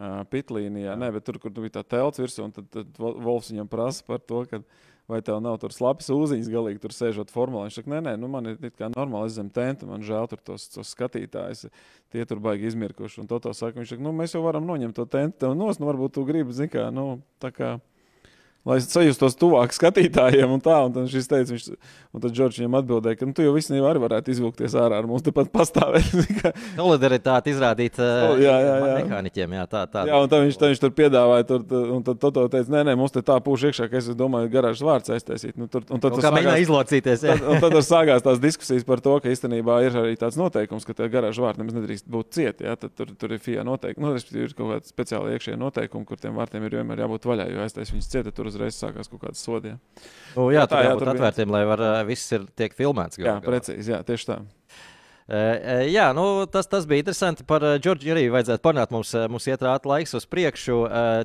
[0.00, 0.96] uh, pitlīnijā.
[0.98, 4.22] Nē, bet tur, kur bija tā telts virsū, un tad, tad Volfs viņam prasa par
[4.24, 4.62] to, ka
[5.10, 7.66] vai tev nav tur slapjas ūziņas galīgi, tur sēžot formulā.
[7.66, 10.68] Viņš saka, nē, nē, nu man ir kā normāli, zem tenta, man žēl tur tos,
[10.70, 11.66] tos skatītājus,
[12.14, 13.24] tie tur baigi izmirkuši.
[13.24, 15.82] Un to to saka, viņš saka, nu mēs jau varam noņemt to tentu tev nos,
[15.82, 17.08] nu varbūt tu gribi, zini kā, nu
[17.42, 17.74] tā kā
[18.68, 20.50] lai sajustos tuvāk skatītājiem.
[20.52, 21.68] Un tā, un tad viņš teica, viņš,
[22.12, 25.08] un tad Džordžs viņam atbildēja, ka nu, tu jau visnībā arī varētu izvilkties ārā ar
[25.08, 26.10] mums, tepat pastāvēt.
[26.78, 28.98] Solidaritāti izrādīt uh, jā, jā, jā.
[29.06, 29.56] mehāniķiem.
[29.60, 30.04] Jā, tā, tā.
[30.10, 31.64] jā, un tad viņš, tad viņš tur piedāvāja, tur,
[31.96, 34.84] un tad Toto teica, nē, nē, mums te tā pūš iekšā, ka es domāju, garāžas
[34.84, 35.56] vārds aiztaisīt.
[35.56, 37.24] Nu, tur, un tad tas sākās izlocīties.
[37.24, 41.08] Tad, un tad sākās tās diskusijas par to, ka īstenībā ir arī tāds noteikums, ka
[41.08, 42.68] garāžas vārti nemaz nedrīkst būt cieti.
[42.68, 44.04] Jā, tad tur, tur ir FIA noteikumi.
[44.04, 47.48] Nu, respektīvi, ir kaut kādi speciāli iekšējie noteikumi, kur tiem vārtiem ir vienmēr jābūt vaļā,
[47.54, 49.74] jo aiztais viņus cieta, tur uzreiz sākās kaut kāda kāds sodi.
[49.74, 50.06] Ja.
[50.36, 53.20] Nu, jā, tā jābūt atvērtiem, lai var, viss ir tiek filmēts.
[53.20, 54.40] Jā, precīzi, jā, tieši tā.
[55.30, 57.44] Jā, nu, tas, tas bija interesanti.
[57.46, 58.90] Par Džordžu arī vajadzētu panākt.
[58.90, 60.78] Mums, mums iet rāta laiks uz priekšu.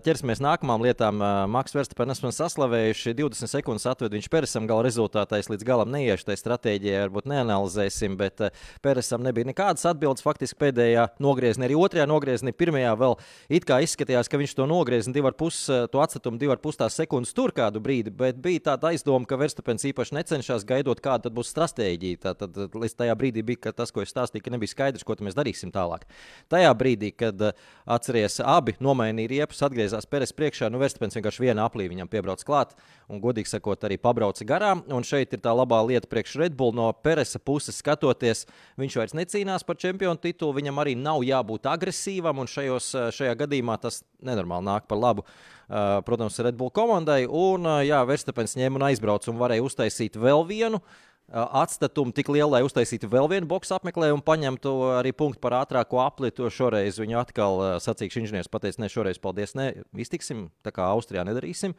[0.05, 1.23] Ķersimies nākamajām lietām.
[1.49, 4.67] Maks Verstapens esmu saslavējuši 20 sekundes atved viņš Peresam.
[4.69, 8.43] Gala rezultātā es līdz galam neiešu tajā stratēģijā, varbūt neanalizēsim, bet
[8.85, 10.21] Peresam nebija nekādas atbildes.
[10.25, 13.17] Faktiski pēdējā nogriezienā, arī otrajā nogriezienā, pirmajā vēl
[13.57, 16.77] it kā izskatījās, ka viņš to nogriezienu divu ar pus, to atstatumu divu ar pus
[16.77, 21.33] tās sekundes tur kādu brīdi, bet bija tāda aizdoma, ka Verstapens īpaši necenšas gaidot, kāda
[21.33, 22.35] būs stratēģija.
[22.37, 25.71] Tad līdz tajā brīdī bija tas, ko es stāstīju, ka nebija skaidrs, ko mēs darīsim
[25.75, 26.05] tālāk.
[26.51, 27.55] Tajā brīdī, kad eh,
[27.95, 32.75] atceries, abi nomainīja riepas, atgriezās Pēres priekšā, nu Verstapens vienkārši viena aplī viņam piebrauc klāt
[33.07, 34.83] un, godīgi sakot, arī pabrauca garām.
[34.91, 38.45] Un šeit ir tā labā lieta priekš Red Bull no Peresa puses skatoties.
[38.81, 43.39] Viņš vairs necīnās par čempionu titulu, viņam arī nav jābūt agresīvam, un šajos, eh, šajā
[43.45, 45.27] gadījumā tas nenormāli nāk par labu.
[45.65, 47.23] Uh, protams, Red Bull komandai.
[47.25, 50.99] Un, uh, jā, Verstapens ņēma un aizbrauca un varēja uztaisīt vēl vienu uh,
[51.33, 56.51] atstatumu tik lielu, lai uztaisītu vēl vienu boxu apmeklējumu paņemtu arī punktu par ātrāko aplitu.
[56.53, 61.73] Šoreiz viņu atkal sacīkšu inženieris pateica, ne šoreiz, paldies, ne, iztiksim, tā kā Austrijā nedarīsim.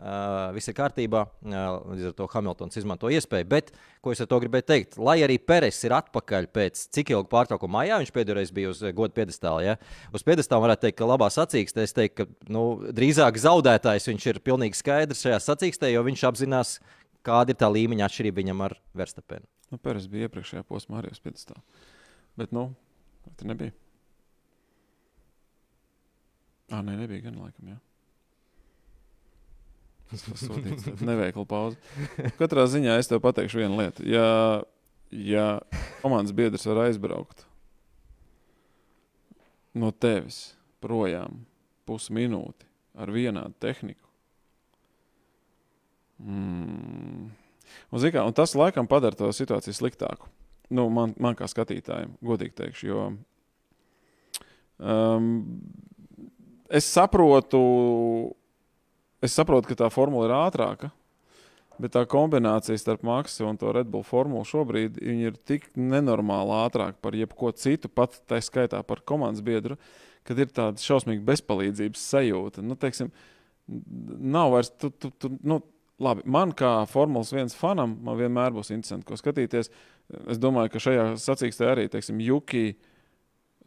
[0.00, 1.26] Uh, viss ir kārtībā.
[1.44, 3.44] Uh, līdz ar to Hamiltons izmanto iespēju.
[3.50, 3.66] Bet,
[4.00, 7.82] ko es ar to gribēju teikt, lai arī Peres ir atpakaļ pēc cik ilga pārtraukuma
[7.82, 9.60] maijā, viņš pēdējais bija uz godu piedestāla.
[9.66, 9.74] Ja?
[10.16, 12.64] Uz piedestāla varētu teikt, ka labā sacīkstē, es teiktu, ka nu,
[12.96, 16.78] drīzāk zaudētājs viņš ir pilnīgi skaidrs šajā sacīkstē, jo viņš apzinās,
[17.26, 19.46] Kāda ir tā līmeņa atšķirība viņam ar Verstapenu?
[19.70, 21.60] Nu, Pērs bija iepriekšējā posmā arī uz piedestāla.
[22.38, 22.70] Bet, nu,
[23.38, 23.74] tā nebija.
[26.70, 27.74] Ah, nē, nebija gan laikam.
[27.74, 27.78] Jā.
[31.10, 31.78] Neveikla pauze.
[32.40, 34.06] Katrā ziņā es tev pateikšu vienu lietu.
[34.10, 34.62] Ja,
[35.10, 35.46] ja
[36.02, 37.46] komandas biedrs var aizbraukt
[39.74, 41.44] no tevis projām
[41.86, 42.66] pusminūti
[42.98, 44.09] ar vienādu tehniku,
[46.20, 47.30] Mm.
[47.90, 50.28] Un, kā, un tas laikam padara to situāciju sliktāku.
[50.70, 53.06] Nu, man, man kā skatītājam, godīgi teikšu, jo
[54.78, 55.30] um,
[56.70, 57.60] es saprotu,
[59.18, 60.92] es saprotu, ka tā formula ir ātrāka.
[61.80, 67.00] Bet tā kombinācija starp Maksu un to Red Bull formulu šobrīd ir tik nenormāli ātrāka
[67.00, 69.78] par jebko citu, pat tā skaitā par komandas biedru,
[70.28, 72.64] kad ir tāda šausmīga bezpalīdzības sajūta.
[72.66, 73.08] Nu, teiksim,
[74.20, 74.72] nav vairs.
[74.76, 75.62] Tu, tu, tu, nu,
[76.00, 79.68] Labi, man kā Formulas 1 fanam, man vienmēr būs interesanti, ko skatīties.
[80.32, 82.72] Es domāju, ka šajā sacīkstē arī, teiksim, Juki,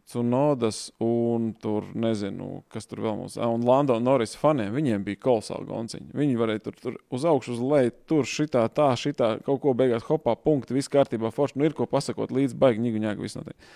[0.10, 5.70] Cunodas un tur, nezinu, kas tur vēl mums, un Lando Norris faniem, viņiem bija kolosāli
[5.70, 6.10] gonciņi.
[6.20, 10.04] Viņi varēja tur, tur uz augšu, uz leju, tur šitā, tā, šitā, kaut ko beigās
[10.10, 13.72] hopā, punkti, viss kārtībā, forši, nu ir ko pasakot līdzi, baigi, ņigu, ņēgu, viss notiek.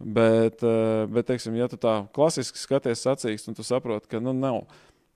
[0.00, 4.32] Bet, eh, bet, teiksim, ja tu tā klasiski skaties sacīkst un tu saproti, ka, nu,
[4.32, 4.62] nav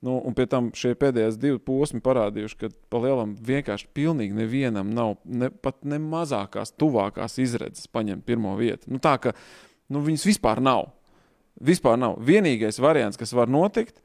[0.05, 4.91] Nu, un pie tam šie pēdējie divi posmi parādījuši, ka pa lielam vienkārši pilnīgi nevienam
[4.93, 8.91] nav ne, pat ne mazākās, tuvākās izredzes paņemt pirmo vietu.
[8.93, 9.33] Nu, tā ka
[9.89, 10.91] nu, viņas vispār nav.
[11.57, 12.19] Vispār nav.
[12.21, 14.03] Vienīgais variants, kas var notikt,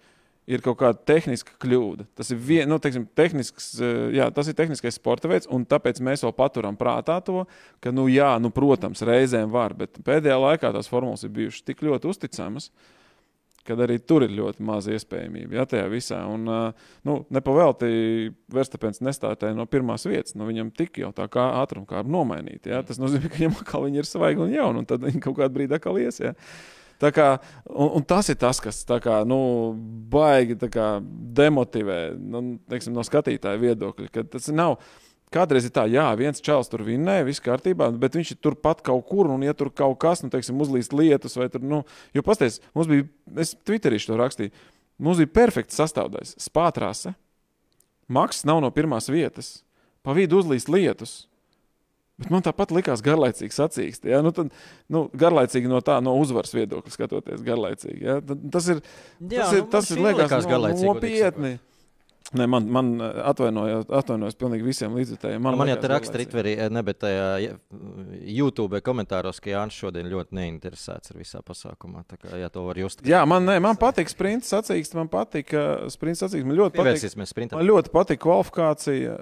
[0.48, 2.06] ir kaut kāda tehniska kļūda.
[2.16, 6.00] Tas ir, vien, nu, teiksim, tehnisks, eh, jā, tas ir tehniskais sporta veids, un tāpēc
[6.06, 7.44] mēs vēl paturam prātā to,
[7.84, 11.84] ka, nu, jā, nu, protams, reizēm var, bet pēdējā laikā tās formulas ir bijušas tik
[11.90, 12.70] ļoti uzticamas.
[12.72, 12.96] Uh,
[13.68, 15.60] kad arī tur ir ļoti maza iespējamība.
[15.60, 16.20] Jā, tajā visā.
[16.32, 16.48] Un,
[17.06, 17.92] nu, nepavēlti
[18.54, 20.36] Verstapēns nestāvēja no pirmās vietas.
[20.40, 22.70] Nu, viņam tik jau tā kā ātruma kā nomainīt.
[22.72, 22.82] Jā.
[22.88, 25.52] Tas nozīmē, ka viņam atkal viņi ir svaigi un jauni, un tad viņi kaut kādā
[25.56, 26.22] brīdī atkal ies.
[26.24, 26.36] Jā.
[27.00, 27.28] Tā kā,
[27.72, 29.40] un, un tas ir tas, kas kā, nu,
[30.12, 30.90] baigi kā,
[31.40, 34.26] demotivē nu, teiksim, no skatītāja viedokļa.
[34.34, 34.80] Tas nav
[35.34, 39.04] Kādreiz ir tā, jā, viens čels tur vinnēja, viss kārtībā, bet viņš ir turpat kaut
[39.12, 41.84] kur, un ja tur kaut kas, nu, teiksim, uzlīst lietus, vai tur, nu,
[42.18, 43.06] jo pasties, mums bija,
[43.46, 44.54] es Twitterī to rakstīju,
[44.98, 47.14] mums bija perfekts sastāvdaļas, spātrāse,
[48.10, 49.60] maks nav no pirmās vietas,
[50.02, 51.20] pa vidu uzlīst lietus.
[52.20, 54.10] Bet man tāpat likās garlaicīgi sacīkst.
[54.10, 54.18] Ja?
[54.20, 54.50] Nu, tad,
[54.92, 58.02] nu, garlaicīgi no tā, no uzvaras viedokļa skatoties, garlaicīgi.
[58.04, 58.18] Ja?
[58.52, 58.82] Tas ir,
[59.22, 61.54] Jā, tas ir, nu, tas ir liekas, no, nopietni.
[61.54, 61.69] Godīgi.
[62.30, 65.42] Nē, man, man atvainojos, atvainojos pilnīgi visiem līdzekļiem.
[65.42, 67.56] Man, man jau te raksta Ritverī, ne, bet tajā
[68.22, 72.04] YouTube komentāros, ka Jānis šodien ļoti neinteresēts ar visā pasākumā.
[72.10, 73.02] Tā kā, jā, to var just.
[73.10, 75.56] Jā, man, ne, man patīk sprints sacīkst, man patīk
[75.96, 76.46] sprints sacīkst.
[76.46, 79.18] Man ļoti patīk, man ļoti patīk kvalifikācija,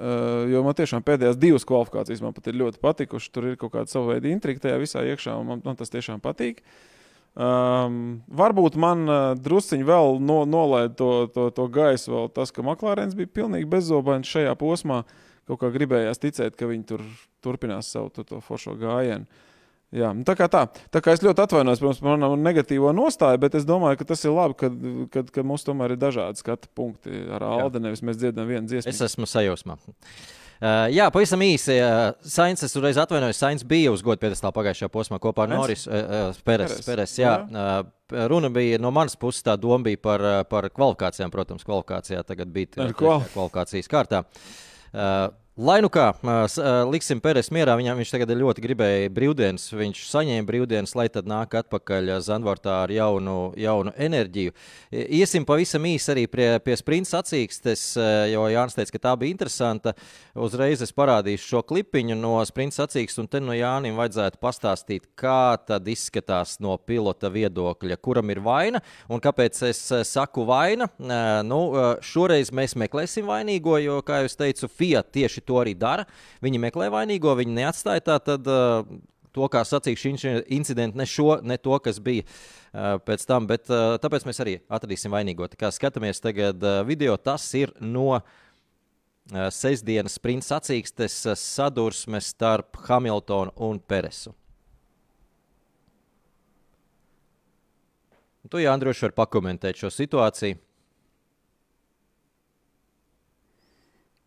[0.52, 3.32] jo man tiešām pēdējās divas kvalifikācijas man pat ir ļoti patikušas.
[3.32, 6.20] Tur ir kaut kāda sava veida intriga tajā visā iekšā, un man, man tas tiešām
[6.24, 6.60] patīk.
[6.60, 6.97] Uh,
[7.38, 7.98] Um,
[8.34, 13.14] varbūt man uh, drusciņi vēl no, nolaida to, to, to gaisu, vēl tas, ka Maklārens
[13.18, 15.04] bija pilnīgi bezzobains šajā posmā.
[15.48, 17.04] Kaut kā gribējās ticēt, ka viņi tur
[17.46, 19.30] turpinās savu to, to foršo gājienu.
[19.96, 20.66] Jā, nu tā kā tā.
[20.92, 24.34] Tā kā es ļoti atvainojos par manu negatīvo nostāju, bet es domāju, ka tas ir
[24.36, 24.72] labi, ka,
[25.14, 27.80] kad, kad mums tomēr ir dažādi skatu punkti ar Alde.
[27.86, 28.92] Nevis mēs dzirdam vienu dziesmu.
[28.92, 29.78] Es esmu sajūsmā.
[30.58, 31.76] Uh, jā, pavisam īsi.
[31.78, 35.92] Uh, Sainz, es uzreiz atvainojos, Sainz bija uz godu pēdējā pagājušajā posmā kopā ar Norisu
[35.92, 35.98] uh,
[36.30, 36.80] uh, Peres.
[36.86, 37.36] Peres jā.
[37.46, 41.34] Uh, runa bija no manas puses, tā doma bija par, par kvalifikācijām.
[41.34, 44.24] Protams, kvalifikācijā tagad bija kvalifikācijas kārtā.
[44.94, 46.12] Uh, Lai nu kā,
[46.86, 49.64] liksim Pēters mierā, viņam, viņš tagad ļoti gribēja brīvdienas.
[49.74, 54.54] Viņš saņēma brīvdienas, lai tad nāk atpakaļ Zandvortā ar jaunu, jaunu enerģiju.
[54.94, 57.86] Iesim pavisam īsi arī pie, pie sprinta sacīkstes,
[58.30, 59.96] jo Jānis teica, ka tā bija interesanta.
[60.38, 65.58] Uzreiz es parādīšu šo klipiņu no sprinta sacīkstes, un te no Jānim vajadzētu pastāstīt, kā
[65.66, 70.86] tad izskatās no pilota viedokļa, kuram ir vaina un kāpēc es saku vaina.
[71.50, 71.60] Nu,
[72.06, 76.08] šoreiz mēs meklēsim vainīgo, jo, kā jau teicu, Fiat tieši to arī dara.
[76.44, 78.48] Viņi meklē vainīgo, viņi neatstāja tā tad.
[78.48, 78.98] Uh,
[79.38, 83.70] To, kā sacīja šī incidenta, ne šo, ne to, kas bija uh, pēc tam, bet
[83.70, 85.46] uh, tāpēc mēs arī atradīsim vainīgo.
[85.52, 88.18] Tā kā skatāmies tagad uh, video, tas ir no
[89.28, 94.32] sestdienas sprinta sacīkstes sadursmes starp Hamiltonu un Peresu.
[98.48, 100.56] Tu, Jānis, vari pakomentēt šo situāciju.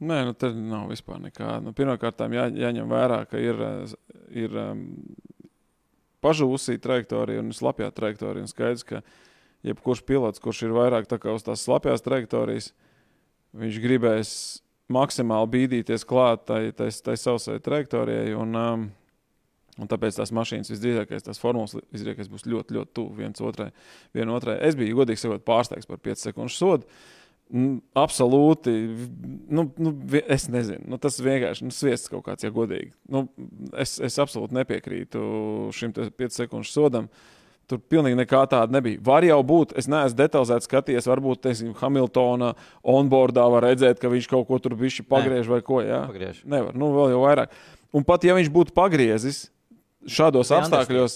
[0.00, 1.58] Nē, nu, tur nav vispār nekā.
[1.60, 3.58] Nu, Pirmkārt, jā, jāņem vērā, ka ir,
[4.32, 4.86] ir um,
[6.24, 8.46] pažūsī trajektorija un slapjā trajektorija.
[8.46, 9.02] Un skaidrs, ka
[9.66, 12.70] jebkurš pilots, kurš ir vairāk uz tās slapjās trajektorijas,
[13.60, 14.32] viņš gribēs
[14.90, 18.32] maksimāli bīdīties klāt tai, tai, tai sausai trajektorijai.
[18.38, 18.88] Un, um,
[19.80, 23.70] Un tāpēc tās mašīnas visdrīzākais, tās formulas visdrīzākais būs ļoti, ļoti tuvu viens otrai.
[24.34, 24.58] otrai.
[24.66, 26.84] Es biju godīgi sakot, pārsteigts par 5 sekundžu sodu.
[26.84, 27.19] Uh,
[27.98, 28.72] absolūti.
[29.50, 29.92] Nu, nu,
[30.30, 32.92] es nezinu, nu, tas vienkārši nu, sviests kaut kāds, ja godīgi.
[33.10, 33.26] Nu,
[33.74, 35.20] es, es absolūti nepiekrītu
[35.74, 37.10] šim 5 sekundžu sodam.
[37.70, 38.98] Tur pilnīgi nekā tāda nebija.
[39.06, 44.26] Var jau būt, es neesmu detalizēti skatījies, varbūt teiksim, Hamiltona onboardā var redzēt, ka viņš
[44.30, 45.52] kaut ko tur bišķi pagriež Nē.
[45.52, 45.78] vai ko.
[45.86, 46.42] Jā, pagriež.
[46.50, 47.54] Nevar, nu vēl jau vairāk.
[47.94, 49.44] Un pat ja viņš būtu pagriezis,
[50.02, 51.14] šādos Bija apstākļos,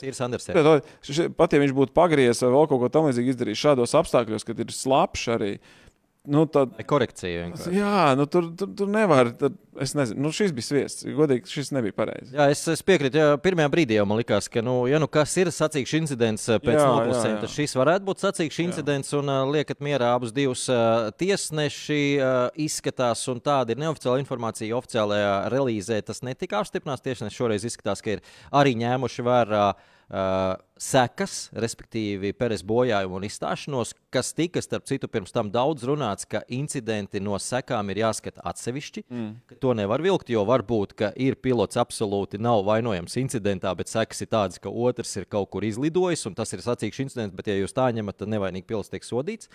[1.35, 4.75] pat ja viņš būtu pagriezis vai vēl kaut ko tamlīdzīgu izdarījis šādos apstākļos, kad ir
[4.75, 5.84] slapjš arī, uh,
[6.25, 7.71] Nu, tad, korekcija vienkārši.
[7.77, 9.29] Jā, nu, tur, tur, tur nevar.
[9.37, 11.05] Tad, es nezinu, nu, šis bija sviests.
[11.19, 12.33] Godīgi, šis nebija pareizi.
[12.33, 13.21] Jā, es, es piekrītu.
[13.21, 16.63] Jā, pirmajā brīdī jau man likās, ka, nu, ja nu kas ir sacīks incidents eh,
[16.65, 19.13] pēc noklusējuma, tad šis varētu būt sacīks incidents.
[19.21, 24.81] Un uh, liekat mierā abus divus uh, tiesneši uh, izskatās, un tāda ir neoficiāla informācija.
[24.81, 27.05] Oficiālajā relīzē tas netika apstiprināts.
[27.05, 29.67] Tiesneši šoreiz izskatās, ka ir arī ņēmuši vērā.
[29.75, 35.87] Uh, uh, sekas, respektīvi Peres bojājumu un izstāšanos, kas tika, starp citu, pirms tam daudz
[35.87, 39.05] runāts, ka incidenti no sekām ir jāskata atsevišķi.
[39.07, 39.31] Mm.
[39.63, 44.31] To nevar vilkt, jo varbūt, ka ir pilots absolūti nav vainojams incidentā, bet sekas ir
[44.35, 47.77] tādas, ka otrs ir kaut kur izlidojis, un tas ir sacīkšs incidents, bet, ja jūs
[47.77, 49.51] tā ņemat, tad nevainīgi pilots tiek sodīts.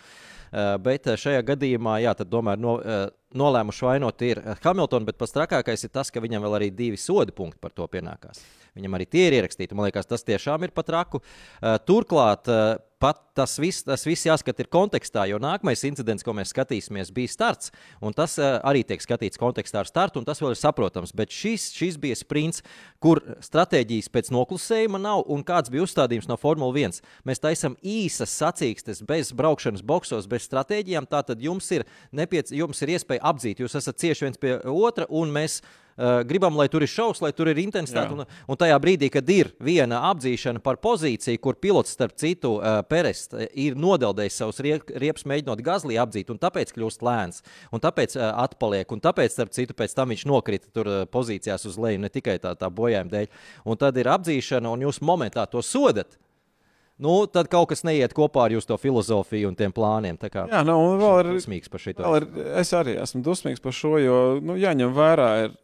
[0.50, 5.36] Uh, bet šajā gadījumā, jā, tad tomēr no, uh, nolēmuši vainot ir Hamiltonu, bet pats
[5.36, 8.42] trakākais ir tas, ka viņam vēl arī divi soda punkti par to pienākās.
[8.78, 9.78] Viņam arī tie ir ierakstīti.
[9.78, 11.22] Man liekas, tas tiešām ir pat raku.
[11.22, 16.52] Uh, turklāt, uh, pat tas viss, tas viss jāskata kontekstā, jo nākamais incidents, ko mēs
[16.52, 17.72] skatīsimies, bija starts.
[18.18, 21.16] Tas uh, arī tiek skatīts kontekstā ar startu, un tas vēl ir saprotams.
[21.16, 22.64] Bet šis, šis bija sprints,
[23.04, 27.00] kur stratēģijas pēc noklusējuma nav, un kāds bija uzstādījums no Formule 1.
[27.28, 31.08] Mēs taisām īsas sacīkstes, bez braukšanas boxos, bez stratēģijām.
[31.10, 35.32] Tātad jums ir, nepiec, jums ir iespēja apdzīt, jūs esat cieši viens pie otra, un
[35.32, 35.78] mēs uh,
[36.28, 38.16] gribam, lai tur ir šausmas, lai tur ir intensitāte.
[38.16, 42.80] Un, un tajā brīdī, kad ir viena apzīšana par pozīciju, kur pilots, starp citu, uh,
[42.90, 47.44] Peres ir nodeldējis savus riep, riepas, mēģinot gazlī apdzīt, un tāpēc kļūst lēns,
[47.76, 52.02] un tāpēc atpaliek, un tāpēc, starp citu, pēc tam viņš nokrita tur pozīcijās uz leju,
[52.06, 53.30] ne tikai tā, tā bojājuma dēļ.
[53.70, 56.18] Un tad ir apzīšana, un jūs momentā to sodat
[57.00, 60.20] nu, tad kaut kas neiet kopā ar jūsu filozofiju un tiem plāniem.
[60.20, 61.96] Kā, Jā, nu, vēl ir dusmīgs par šo.
[62.60, 65.30] Es arī esmu dusmīgs par šo, jo nu, jāņem vērā.
[65.46, 65.56] Ir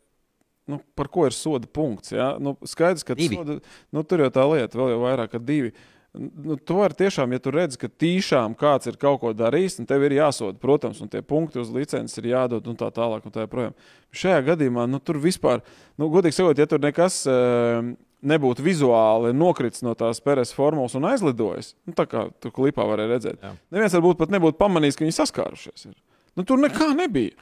[0.72, 2.14] nu, par ko ir soda punkts.
[2.16, 2.36] Ja?
[2.42, 3.60] Nu, skaidrs, ka soda,
[3.94, 5.74] nu, tur jau tā lieta vēl jau vairāk kā divi.
[6.16, 9.90] Nu, tu vari tiešām, ja tu redz, ka tīšām kāds ir kaut ko darījis, tad
[9.90, 13.26] tev ir jāsoda, protams, un tie punkti uz licences ir jādod un tā tālāk.
[13.28, 13.76] Un tā projām.
[14.16, 15.60] Šajā gadījumā nu, tur vispār,
[16.00, 17.92] nu, godīgi sakot, ja tur nekas uh,
[18.26, 23.12] nebūtu vizuāli nokritis no tās peres formulas un aizlidojis, nu, tā kā tu klipā varēja
[23.12, 23.52] redzēt, Jā.
[23.76, 25.90] neviens varbūt pat nebūtu pamanījis, ka viņi saskārušies.
[25.92, 25.98] Ir.
[26.36, 27.36] Nu, tur nekā nebija.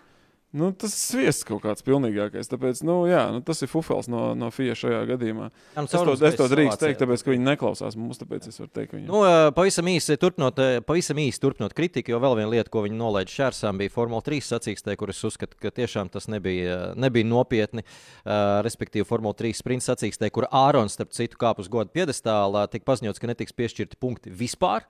[0.54, 2.46] Nu, tas sviests kaut kāds pilnīgākais.
[2.52, 5.48] Tāpēc, nu, jā, nu, tas ir fufels no, no FIA šajā gadījumā.
[5.50, 8.22] Jā, nu, es to, es to drīkstu teikt, tāpēc, ka viņi neklausās mums.
[8.22, 9.08] Tāpēc es varu teikt, ka viņi.
[9.10, 9.24] Nu,
[9.58, 13.82] pavisam īsi turpinot, pavisam īsi turpinot kritiku, jo vēl viena lieta, ko viņi nolaida šķērsām,
[13.82, 17.82] bija Formula 3 sacīkstē, kur es uzskatu, ka tiešām tas nebija, nebija nopietni.
[18.22, 22.92] Uh, respektīvi, Formula 3 sprinta sacīkstē, kur Ārons, starp citu, kāp uz godu piedestālā, tika
[22.94, 24.86] paziņots, ka netiks piešķirti punkti vispār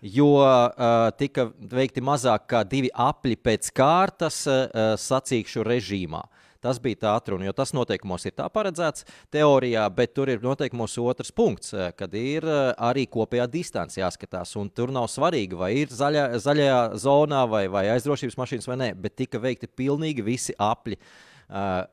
[0.00, 4.66] jo uh, tika veikti mazāk kā divi apli pēc kārtas uh,
[5.00, 6.24] sacīkšu režīmā.
[6.66, 10.96] Tas bija tā atruna, jo tas noteikumos ir tā paredzēts teorijā, bet tur ir noteikumos
[10.98, 14.56] otrs punkts, kad ir arī kopējā distance jāskatās.
[14.74, 19.14] Tur nav svarīgi, vai ir zaļā, zaļajā zonā vai, vai aizdrošības mašīnas vai nē, bet
[19.20, 20.98] tika veikti pilnīgi visi apli.
[21.46, 21.84] Uh,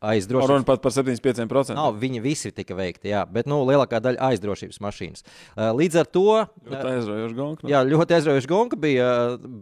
[0.00, 0.50] aizdrošības.
[0.50, 1.76] Runa pat par 75%.
[1.76, 5.26] Nav, viņi visi tika veikti, jā, bet nu, lielākā daļa aizdrošības mašīnas.
[5.26, 6.24] Uh, līdz ar to.
[6.70, 7.68] Ļoti aizraujoša gonka.
[7.70, 9.10] Jā, ļoti aizraujoša gonka bija,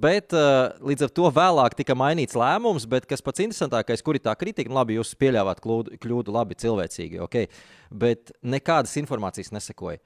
[0.04, 2.86] bet uh, līdz ar to vēlāk tika mainīts lēmums.
[2.90, 6.58] Bet kas pats interesantākais, kur ir tā kritika, nu, labi, jūs pieļāvāt kļūdu, kļūdu labi
[6.62, 7.50] cilvēcīgi, okay,
[7.90, 10.02] bet nekādas informācijas nesekoja.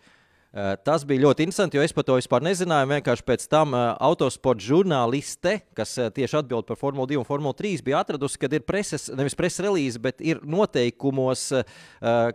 [0.52, 2.90] Eh, tas bija ļoti interesanti, jo es par to vispār nezināju.
[2.90, 7.56] Vienkārši pēc tam uh, autosporta žurnāliste, kas uh, tieši atbild par Formuli 2 un Formuli
[7.56, 11.46] 3, bija atradusi, ka ir preses, nevis preses relīze, bet ir noteikumos,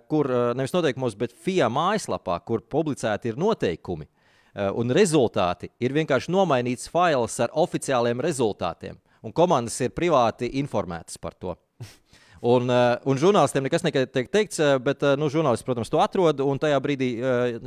[0.10, 4.10] kur nevis noteikumos, bet FIA mājaslapā, kur publicēti ir noteikumi.
[4.82, 8.97] Un rezultāti ir vienkārši nomainīts fails ar oficiāliem rezultātiem.
[9.21, 11.53] Un komandas ir privāti informētas par to.
[12.45, 16.41] Un, uh, un žurnālistiem nekas netiek teikts, uh, bet uh, nu, žurnālists, protams, to atrod.
[16.43, 17.10] Un tajā brīdī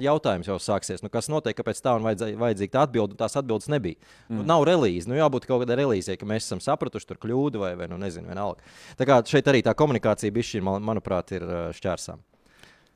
[0.00, 1.02] jautājums jau sāksies.
[1.04, 3.18] Nu, kas notiek, kāpēc tā un vajadzīga tā atbilde?
[3.18, 3.98] Tās atbildes nebija.
[4.28, 4.38] Nu, mm.
[4.42, 5.10] Nu, nav relīze.
[5.10, 8.30] Nu, jābūt kaut kādai relīzei, ka mēs esam sapratuši tur kļūdu vai, vai nu, nezinu,
[8.30, 8.62] vienalga.
[9.00, 12.22] Tā kā šeit arī tā komunikācija, bišķi, man, manuprāt, ir šķērsām.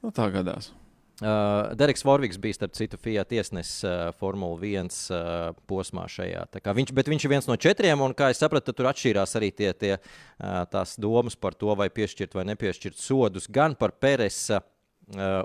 [0.04, 0.72] Nu, tā gadās.
[1.22, 6.42] Uh, Dereks Vorviks bija starp citu Fiat tiesnesis uh, Formule 1 uh, posmā šajā.
[6.74, 9.70] Viņš, bet viņš ir viens no četriem, un kā es sapratu, tur atšķīrās arī tie,
[9.78, 14.73] tie, uh, tās domas par to, vai piešķirt vai nepiešķirt sodus gan par Peresa uh,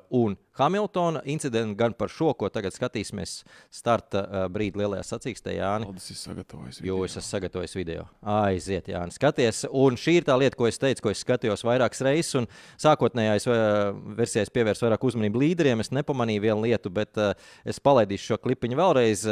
[0.09, 5.53] un Hamiltona incidentu, gan par šo, ko tagad skatīsimies starta uh, brīdī lielajā sacīkstē.
[5.55, 6.89] Jānis, es sagatavoju video.
[6.89, 8.05] Jūs esat sagatavojis video.
[8.23, 9.61] Aiziet, Jānis, skaties.
[9.71, 12.33] Un šī ir tā lieta, ko es teicu, ko es skatījos vairākas reizes.
[12.41, 15.83] Un sākotnējā uh, versijā es pievērsu vairāk uzmanību līderiem.
[15.83, 17.19] Es nepamanīju vienu lietu, bet
[17.67, 19.25] es palaidīšu šo klipiņu vēlreiz,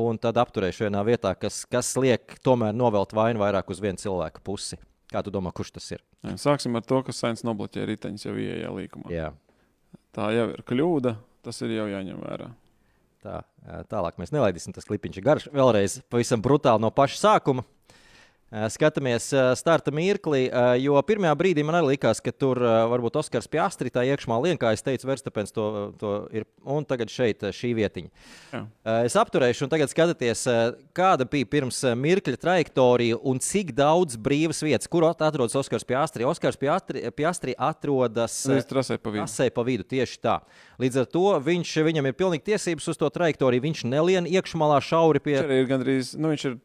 [0.00, 4.44] un tad apturēšu vienā vietā, kas, kas liek tomēr novelt vainu vairāk uz vienu cilvēku
[4.44, 4.80] pusi.
[5.10, 6.02] Kā tu domā, kurš tas ir?
[6.38, 9.10] Sāksim ar to, ka Sainz nobloķēja riteņus jau ieejā līkumā.
[9.10, 9.32] Jā.
[10.16, 11.14] Tā jau ir kļūda,
[11.46, 12.48] tas ir jau jāņem vērā.
[13.20, 13.42] Tā,
[13.90, 15.48] tālāk mēs nelaidīsim tas klipiņš garš.
[15.52, 17.66] Vēlreiz pavisam brutāli no paša sākuma.
[18.50, 20.48] Skatāmies starta mirkli,
[20.82, 22.58] jo pirmajā brīdī man arī likās, ka tur
[22.90, 25.66] varbūt Oskars Piastri tā iekšmā lien, kā es teicu, Verstapens to,
[26.00, 26.48] to ir.
[26.66, 28.10] Un tagad šeit šī vietiņa.
[28.50, 28.62] Jā.
[29.06, 30.42] Es apturēšu, un tagad skatieties,
[30.96, 36.26] kāda bija pirms mirkļa trajektorija un cik daudz brīvas vietas, kur atrodas Oskars Piastri.
[36.26, 38.34] Oskars Piastri, Piastri atrodas
[38.68, 39.22] trasē pa vidu.
[39.22, 40.40] Trasē pa vidu tieši tā.
[40.82, 43.62] Līdz ar to viņš, viņam ir pilnīgi tiesības uz to trajektoriju.
[43.68, 45.38] Viņš nelien iekšmalā šauri pie.
[45.38, 46.58] Viņš ir gandrīz, nu, viņš ir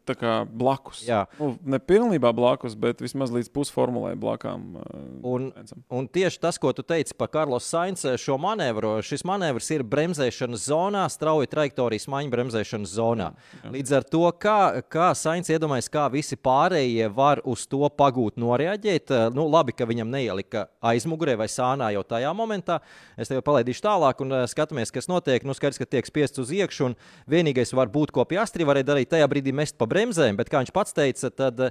[0.50, 1.06] blakus.
[1.06, 1.26] Jā.
[1.40, 4.78] Nu, ne pilnībā blakus, bet vismaz līdz pusformulē blakām.
[5.26, 5.50] Un,
[5.94, 10.68] un tieši tas, ko tu teici par Karlos Sainz šo manevru, šis manevrs ir bremzēšanas
[10.70, 13.32] zonā, strauja trajektorijas maiņa bremzēšanas zonā.
[13.60, 13.74] Jā.
[13.76, 14.58] Līdz ar to, kā,
[14.92, 19.14] kā Sainz iedomājas, kā visi pārējie var uz to pagūt, noreaģēt.
[19.36, 22.80] Nu, labi, ka viņam neielika aizmugurē vai sānā jau tajā momentā.
[23.20, 25.46] Es tev palaidīšu tālāk un skatāmies, kas notiek.
[25.46, 26.98] Nu, skaidrs, ka tiek spiests uz iekšā, un
[27.32, 30.74] vienīgais var būt, ko Piastri varēja darīt tajā brīdī, mest pa bremzēm, bet kā viņš
[30.76, 31.65] pats teica, tad uh,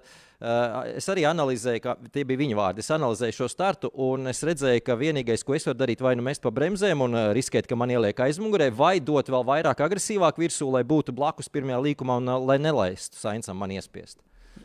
[0.98, 2.84] es arī analizēju, ka tie bija viņa vārdi.
[2.84, 6.24] Es analizēju šo startu, un es redzēju, ka vienīgais, ko es varu darīt, vai nu
[6.26, 10.40] mest pa bremzēm un uh, riskēt, ka man ieliek aizmugurē, vai dot vēl vairāk agresīvāk
[10.42, 14.20] virsū, lai būtu blakus pirmajā līkumā un uh, lai nelaistu Sainsam man iespiest.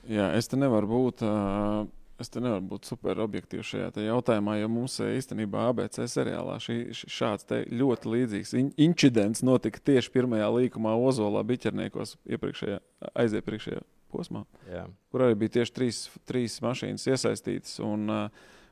[0.09, 1.25] Jā, es te nevaru būt.
[1.25, 1.88] Uh...
[2.19, 7.47] Es te nevaru būt super objektīvs šajā jautājumā, jo mums īstenībā ABC seriālā šī, šāds
[7.71, 12.82] ļoti līdzīgs in incidents notika tieši pirmajā līkumā Ozolā, Biķerniekos, iepriekšējā,
[13.23, 14.86] aiziepriekšējā posmā, Jā.
[15.12, 15.99] kur arī bija tieši trīs,
[16.30, 17.78] trīs mašīnas iesaistītas.
[17.86, 18.10] Un,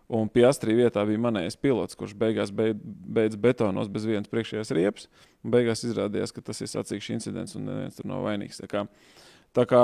[0.08, 2.82] un pie Astrī vietā bija manējais pilots, kurš beigās beidz,
[3.18, 5.08] beidz betonos bez vienas priekšējās riepas.
[5.48, 8.62] Beigās izrādījās, ka tas ir sacīksts incidents un neviens tur nav vainīgs.
[8.64, 8.88] Tā kā,
[9.56, 9.80] Tā kā,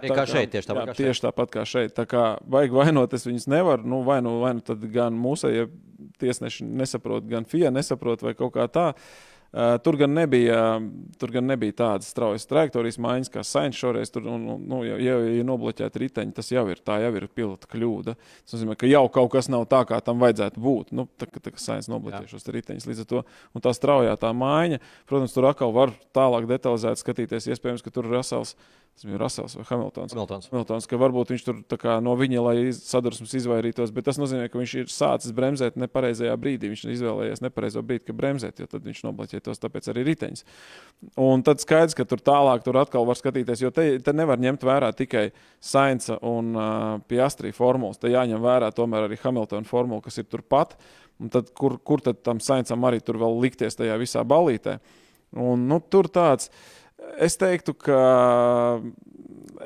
[0.00, 1.92] tā kā šeit, tieši tāpat, jā, kā, tieši tāpat kā šeit.
[1.92, 3.84] Tā kā vajag vainot, es viņus nevaru.
[3.84, 5.18] Nu, vai nu, vai nu tad gan
[5.52, 5.66] ja
[6.22, 8.86] tiesneši nesaprot, gan FIA nesaprot, vai kaut kā tā.
[8.94, 10.76] Uh, Uh, tur, gan nebija,
[11.16, 14.10] tur gan nebija tādas straujas trajektorijas maiņas, kā Sainz šoreiz.
[14.12, 17.70] Tur, un, nu, ja, ja ir nobloķēta riteņa, tas jau ir, tā jau ir pilota
[17.72, 18.12] kļūda.
[18.44, 20.92] Tas nozīmē, ka jau kaut kas nav tā, kā tam vajadzētu būt.
[20.92, 23.22] Nu, tā, tā kā Sainz nobloķē šos riteņus līdz ar to.
[23.56, 27.48] Un tā straujā tā maiņa, protams, tur atkal var tālāk detalizēt skatīties.
[27.48, 28.52] Iespējams, ka tur Rasels
[29.06, 30.12] Bija Rasels vai Hamiltons.
[30.14, 30.48] Hamiltons.
[30.50, 34.58] Hamiltons ka varbūt viņš tur kā, no viņa, lai sadursmes izvairītos, bet tas nozīmē, ka
[34.58, 36.70] viņš ir sācis bremzēt nepareizajā brīdī.
[36.72, 40.44] Viņš izvēlējies nepareizo brīdi, kad bremzēt, jo tad viņš nobloķē tos, tāpēc arī riteņus.
[41.22, 44.66] Un tad skaidrs, ka tur tālāk tur atkal var skatīties, jo te, te nevar ņemt
[44.66, 45.28] vērā tikai
[45.60, 46.70] Sainza un uh,
[47.10, 48.00] Piastri formulas.
[48.02, 50.74] Te jāņem vērā tomēr arī Hamiltona formula, kas ir turpat.
[51.22, 54.78] Un tad, kur, kur tad tam Sainzam arī tur vēl likties tajā visā balītē?
[55.38, 56.76] Un, nu, tur tāds ir
[57.18, 57.98] Es teiktu, ka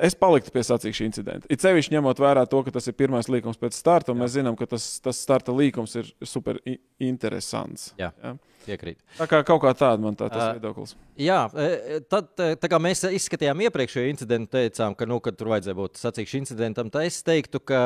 [0.01, 1.49] es paliktu pie sacīkšu incidenta.
[1.53, 4.25] It sevišķi ņemot vērā to, ka tas ir pirmais līkums pēc starta, un Jā.
[4.25, 6.59] mēs zinām, ka tas, tas starta līkums ir super
[7.01, 7.91] interesants.
[8.01, 8.11] Jā.
[8.23, 8.35] Jā.
[8.63, 8.99] Piekrīt.
[9.17, 10.93] Tā kā kaut kā tāda man tā tas uh, viedoklis.
[11.19, 11.41] Jā,
[12.09, 16.39] tad, tā kā mēs izskatījām iepriekšējo incidentu, teicām, ka, nu, ka tur vajadzēja būt sacīkšu
[16.39, 17.81] incidentam, tad es teiktu, ka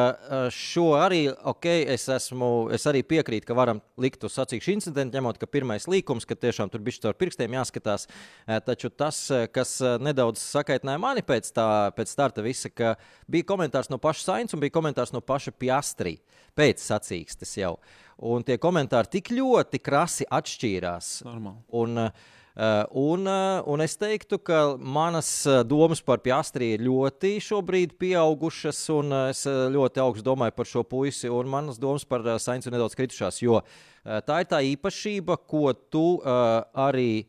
[0.53, 5.41] šo arī, ok, es, esmu, es arī piekrītu, ka varam likt uz sacīkšu incidentu, ņemot,
[5.41, 8.07] ka pirmais līkums, ka tiešām tur bija caur pirkstiem jāskatās.
[8.69, 9.19] Taču tas,
[9.51, 11.67] kas nedaudz sakaitināja mani pēc, tā,
[11.97, 12.95] pēc starta visa, ka
[13.27, 16.19] bija komentārs no paša Sainz un bija komentārs no paša Piastri
[16.57, 17.75] pēc sacīkstes jau.
[17.77, 21.11] Uh, un tie komentāri tik ļoti krasi atšķīrās.
[21.27, 21.61] Normāli.
[21.77, 22.09] Un, uh,
[22.97, 28.81] un, uh, un es teiktu, ka manas uh, domas par Piastri ir ļoti šobrīd pieaugušas,
[28.95, 33.41] un es ļoti augstu domāju par šo puisi, un manas domas par Sainzu nedaudz kritušās,
[33.43, 33.61] jo
[34.03, 37.27] tā ir tā īpašība, ko tu arī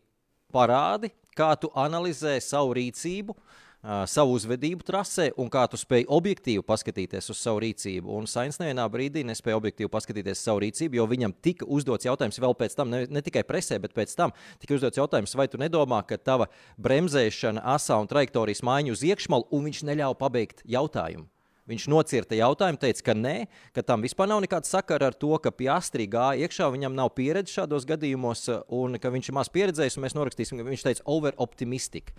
[0.54, 3.34] parādi, kā tu analizē savu rīcību.
[3.34, 3.64] Uh,
[4.08, 8.10] savu uzvedību trasē un kā tu spēj objektīvi paskatīties uz savu rīcību.
[8.18, 12.40] Un Sainz nevienā brīdī nespēja objektīvi paskatīties uz savu rīcību, jo viņam tika uzdots jautājums
[12.42, 15.60] vēl pēc tam, ne, ne tikai presē, bet pēc tam tika uzdots jautājums, vai tu
[15.60, 21.28] nedomā, ka tava bremzēšana, asā un trajektorijas maiņa uz iekšmalu, un viņš neļāva pabeigt jautājumu.
[21.68, 23.34] Viņš nocirta jautājumu, teica, ka nē,
[23.76, 27.52] ka tam vispār nav nekāda sakara ar to, ka Piastri gāja iekšā, viņam nav pieredze
[27.58, 32.14] šādos gadījumos, un ka viņš ir maz pieredzējis, un mēs norakstīsim, ka viņš teica over-optimistic.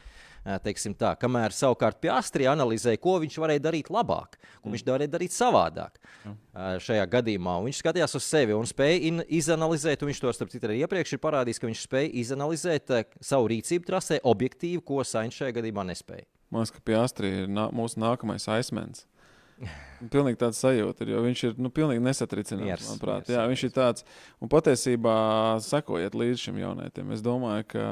[0.63, 5.35] Teiksim tā, kamēr savukārt Piastri analizēja, ko viņš varēja darīt labāk, ko viņš varēja darīt
[5.35, 6.37] savādāk mm.
[6.85, 7.57] šajā gadījumā.
[7.59, 11.17] Un viņš skatījās uz sevi un spēja izanalizēt, un viņš to starp citu arī iepriekš
[11.17, 16.29] ir parādījis, ka viņš spēja izanalizēt savu rīcību trasē objektīvi, ko Sainz šajā gadījumā nespēja.
[16.49, 19.03] Man liekas, ka Piastri ir nā, mūsu nākamais aizsmens.
[20.13, 22.87] Pilnīgi tāds sajūta, ir, jo viņš ir nu, pilnīgi nesatricināts.
[22.87, 24.05] Manuprāt, miers, Jā, viņš ir tāds.
[24.39, 25.15] Un patiesībā
[25.65, 27.11] sekojiet līdz šim jaunietim.
[27.15, 27.89] Es domāju, ka,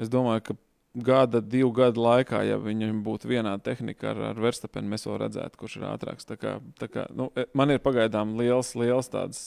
[0.00, 0.56] es domāju, ka
[1.04, 5.60] gada, divu gadu laikā, ja viņam būtu vienāda tehnika ar, ar Verstapenu, mēs vēl redzētu,
[5.60, 6.28] kurš ir ātrāks.
[6.28, 9.42] Tā kā, tā kā, nu, e, man ir pagaidām liels, liels tāds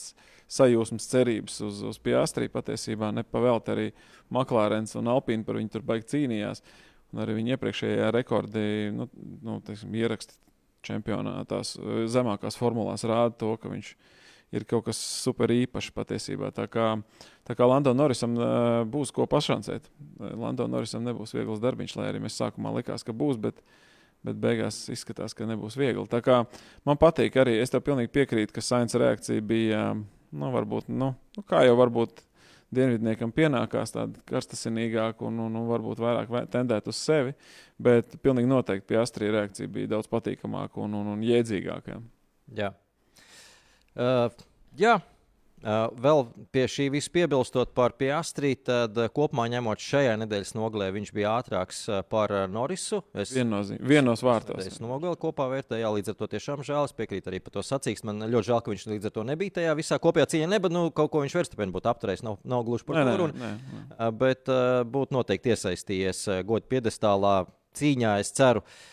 [0.52, 2.50] sajūsmas, cerības uz, uz Piastri.
[2.52, 3.90] Patiesībā nepavelt arī
[4.32, 6.62] Maklārens un Alpīna par viņu tur baigi cīnījās.
[7.12, 9.10] Un arī viņa iepriekšējā rekordī nu,
[9.44, 10.38] nu, teiksim, ieraksti
[10.86, 13.92] čempionātās, uh, zemākās formulās rāda to, ka viņš
[14.52, 16.50] ir kaut kas super īpašs patiesībā.
[16.52, 16.88] Tā kā,
[17.48, 19.88] tā kā Lando Norisam uh, būs ko pašancēt.
[20.20, 23.40] Lando Norisam nebūs viegls darbiņš, lai arī mēs sākumā likās, ka būs.
[23.42, 23.64] Bet,
[24.22, 26.04] Bet beigās izskatās, ka nebūs viegli.
[26.06, 26.36] Tā kā
[26.86, 31.42] man patīk arī, es tev pilnīgi piekrītu, ka Sainz reakcija bija, nu, varbūt, nu, nu
[31.42, 32.22] kā jau varbūt
[32.74, 37.34] dienvidniekam pienākās tāda karstasinīgāka un, un, un varbūt vairāk tendēt uz sevi,
[37.82, 42.00] bet pilnīgi noteikti pie Astrija reakcija bija daudz patīkamāka un, un, un iedzīgāka.
[42.56, 42.72] Jā.
[43.92, 44.28] Uh,
[44.80, 44.96] jā.
[45.62, 50.88] Uh, vēl pie šī visa piebilstot par Piastri, tad uh, kopumā ņemot šajā nedēļas nogalē,
[50.96, 52.98] viņš bija ātrāks uh, par Norisu.
[53.14, 54.66] Es Viennozīm, vienos vārtos.
[54.66, 56.88] Es nogali kopā vērtēju, līdz ar to tiešām žēl.
[56.88, 58.08] Es piekrītu arī par to sacīkstu.
[58.10, 60.48] Man ļoti žēl, ka viņš līdz ar to nebija tajā visā kopējā cīņā.
[60.50, 62.24] Ne, bet nu, kaut ko viņš Verstapēnu būtu apturējis.
[62.26, 63.52] Nav, nav gluži par to runa.
[64.18, 64.50] Bet
[64.90, 67.36] būtu noteikti iesaistījies godu piedestālā
[67.78, 68.66] cīņā, es ceru.
[68.66, 68.91] Uh,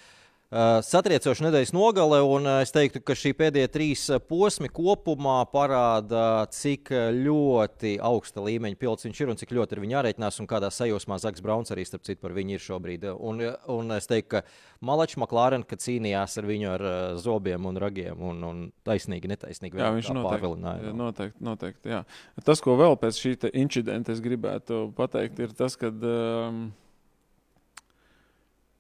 [0.49, 6.47] satriecoša nedēļas nogale, un uh, es teiktu, ka šī pēdējie trīs uh, posmi kopumā parāda,
[6.49, 10.71] cik ļoti augsta līmeņa pilots viņš ir un cik ļoti ar viņu jārēķinās, un kādā
[10.73, 13.05] sajūsmā Zaks Brauns arī starp citu par viņu ir šobrīd.
[13.13, 14.43] Un, un es teiktu, ka
[14.89, 16.87] Malačs Maklārens, cīnījās ar viņu ar
[17.21, 19.77] zobiem un ragiem, un, un taisnīgi, netaisnīgi.
[19.77, 22.03] Jā, viņš noteikti, noteikti, noteikti jā.
[22.41, 25.93] Tas, ko vēl pēc šī incidenta es gribētu pateikt, ir tas, ka.
[25.93, 26.69] Um,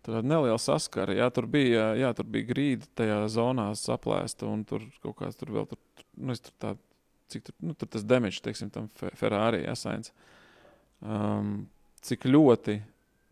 [0.09, 1.13] Tāda neliela saskara.
[1.17, 5.53] Jā, tur bija, jā, tur bija grīda tajā zonā saplēsta, un tur kaut kāds tur
[5.53, 6.73] vēl, tur, nu, tur tā,
[7.29, 10.13] cik tur, nu, tur tas damage, teiksim, tam Ferrari jāsains.
[10.99, 11.67] Um,
[12.05, 12.79] cik ļoti,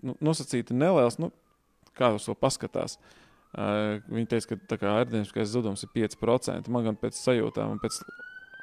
[0.06, 1.32] nu, nosacīti neliels, nu,
[1.98, 3.00] kā uz to paskatās.
[3.58, 6.70] Uh, viņi teica, ka aerodinamiskais zudums ir 5%.
[6.70, 8.04] Man gan pēc sajūtām, un pēc,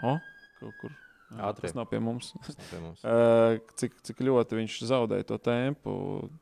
[0.05, 0.21] oh,
[0.61, 0.95] kaut kur
[1.35, 1.69] Ātrie.
[1.69, 2.31] Tas nav pie mums.
[2.37, 3.03] Nav pie mums.
[3.03, 5.95] uh, cik, cik ļoti viņš zaudēja to tempu.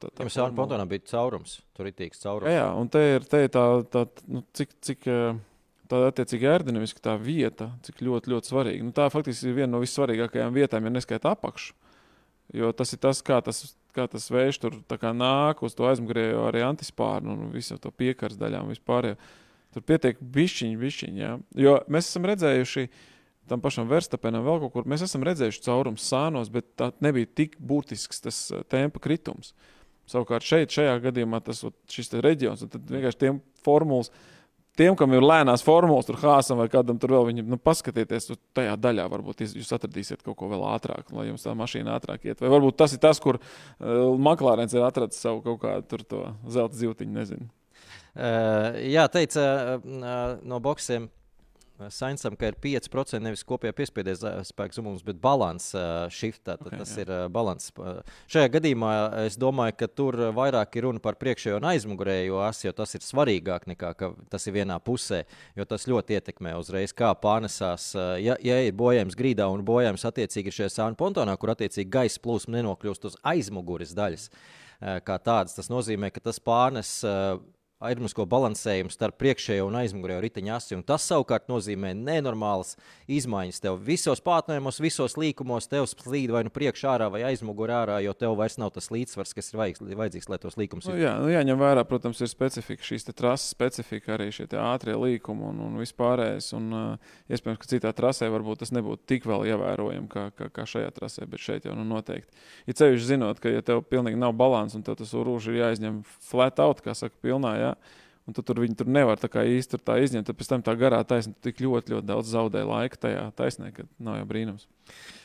[0.02, 2.52] Tā, tā Jums jau Pontonā bija caurums, tur ir tīks caurums.
[2.52, 5.08] Jā, un te ir, te ir tā, tā nu, cik, cik
[5.92, 8.88] tā attiecīgi aerodinamiski tā vieta, cik ļoti, ļoti svarīga.
[8.88, 11.76] Nu, tā faktiski ir viena no vissvarīgākajām vietām, ja neskaita apakšu.
[12.52, 13.62] Jo tas ir tas, kā tas,
[13.96, 14.74] kā tas vējš tur
[15.16, 19.14] nāk uz to aizmugurējo arī antispārnu un visu to piekars daļām vispār.
[19.72, 21.22] Tur pietiek bišķiņi, bišķiņi.
[21.22, 21.30] Jā.
[21.56, 23.11] Jo mēs esam redzējuši, uh,
[23.50, 24.88] tam pašam Verstapenam, vēl kaut kur.
[24.88, 29.52] Mēs esam redzējuši caurums sānos, bet tā nebija tik būtisks tas eh, tempa kritums.
[30.10, 34.10] Savukārt šeit, šajā gadījumā, tas šis reģions, tad vienkārši tiem formulas,
[34.78, 38.40] tiem, kam ir lēnās formulas, tur Hāzam vai kādam tur vēl, viņi, nu, paskatieties, tur
[38.56, 42.42] tajā daļā varbūt jūs atradīsiet kaut ko vēl ātrāk, lai jums tā mašīna ātrāk iet.
[42.42, 47.14] Vai varbūt tas ir tas, kur uh, Maklārens ir atradzis savu kaut kādu zelta zīltiņu,
[47.14, 47.48] nezinu.
[48.12, 51.08] Uh, jā, teica uh, no boxiem.
[51.90, 56.54] Sainsam, ka ir 5% nevis kopējā piespiedes spēka zumums, bet balans uh, shiftā.
[56.60, 57.04] Okay, tas jā.
[57.04, 57.70] ir uh, balans.
[58.30, 58.92] Šajā gadījumā
[59.24, 63.04] es domāju, ka tur vairāk ir runa par priekšējo un aizmugurējo asi, jo tas ir
[63.04, 63.94] svarīgāk nekā
[64.30, 65.22] tas ir vienā pusē,
[65.58, 67.92] jo tas ļoti ietekmē uzreiz, kā pārnesās.
[68.22, 72.22] Ja, ja ir bojājums grīdā un bojājums attiecīgi ir šajā sānu pontonā, kur attiecīgi gaisa
[72.22, 74.28] plūsma nenokļūst uz aizmugures daļas.
[75.06, 76.98] Kā tādas, tas nozīmē, ka tas pārnes
[77.82, 80.78] aerodinamisko balansējumu starp priekšējo un aizmugurējo riteņa asi.
[80.86, 82.76] Tas savukārt nozīmē nenormālas
[83.10, 83.60] izmaiņas.
[83.64, 88.14] Tev visos pārtnējumos, visos līkumos tev slīd vai nu priekšā ārā vai aizmugurē ārā, jo
[88.16, 91.60] tev vairs nav tas līdzsvars, kas ir vajadzīgs, lai tos līkumus nu, jā, nu, jāņem
[91.60, 96.52] vērā, protams, ir specifika, šīs trases specifika, arī šie ātrie līkumi un, un vispārējais.
[96.58, 100.66] Un, uh, iespējams, ka citā trasē varbūt tas nebūtu tik vēl ievērojami kā, kā, kā
[100.68, 102.34] šajā trasē, bet šeit jau nu noteikti.
[102.68, 106.02] Ir ceļš zinot, ka ja tev pilnīgi nav balanss un tev tas urūžs ir jāizņem
[106.28, 107.54] flat out, kā saka, pilnā.
[107.60, 107.71] Jā,
[108.22, 110.28] Un tu tur viņi tur nevar tā kā īsti tā izņemt.
[110.28, 113.88] Tad pēc tam tā garā taisnība tik ļoti, ļoti daudz zaudē laika tajā taisnē, ka
[113.98, 114.68] nav jau brīnums.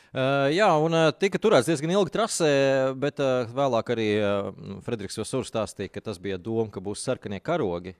[0.08, 2.48] Uh, jā, un uh, tika turēts diezgan ilgi trasē,
[2.96, 4.46] bet uh, vēlāk arī uh,
[4.86, 7.92] Frederiks Vasūrs stāstīja, ka tas bija doma, ka būs sarkanie karogi,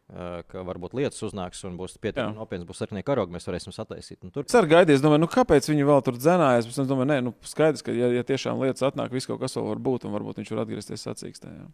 [0.49, 4.25] ka varbūt lietas uznāks un būs pietiekami nopietnas, būs sarkanie karogi, mēs varēsim sataisīt.
[4.33, 4.47] Tur...
[4.49, 6.71] Arī gaidīju, domāju, nu, kāpēc viņi vēl tur dzenājas.
[6.73, 9.69] Es domāju, nē, nu, skaidrs, ka ja, ja tiešām lietas atnāk, viss kaut kas vēl
[9.75, 11.53] var būt, un varbūt viņš var atgriezties sacīkstē.
[11.53, 11.69] Jā.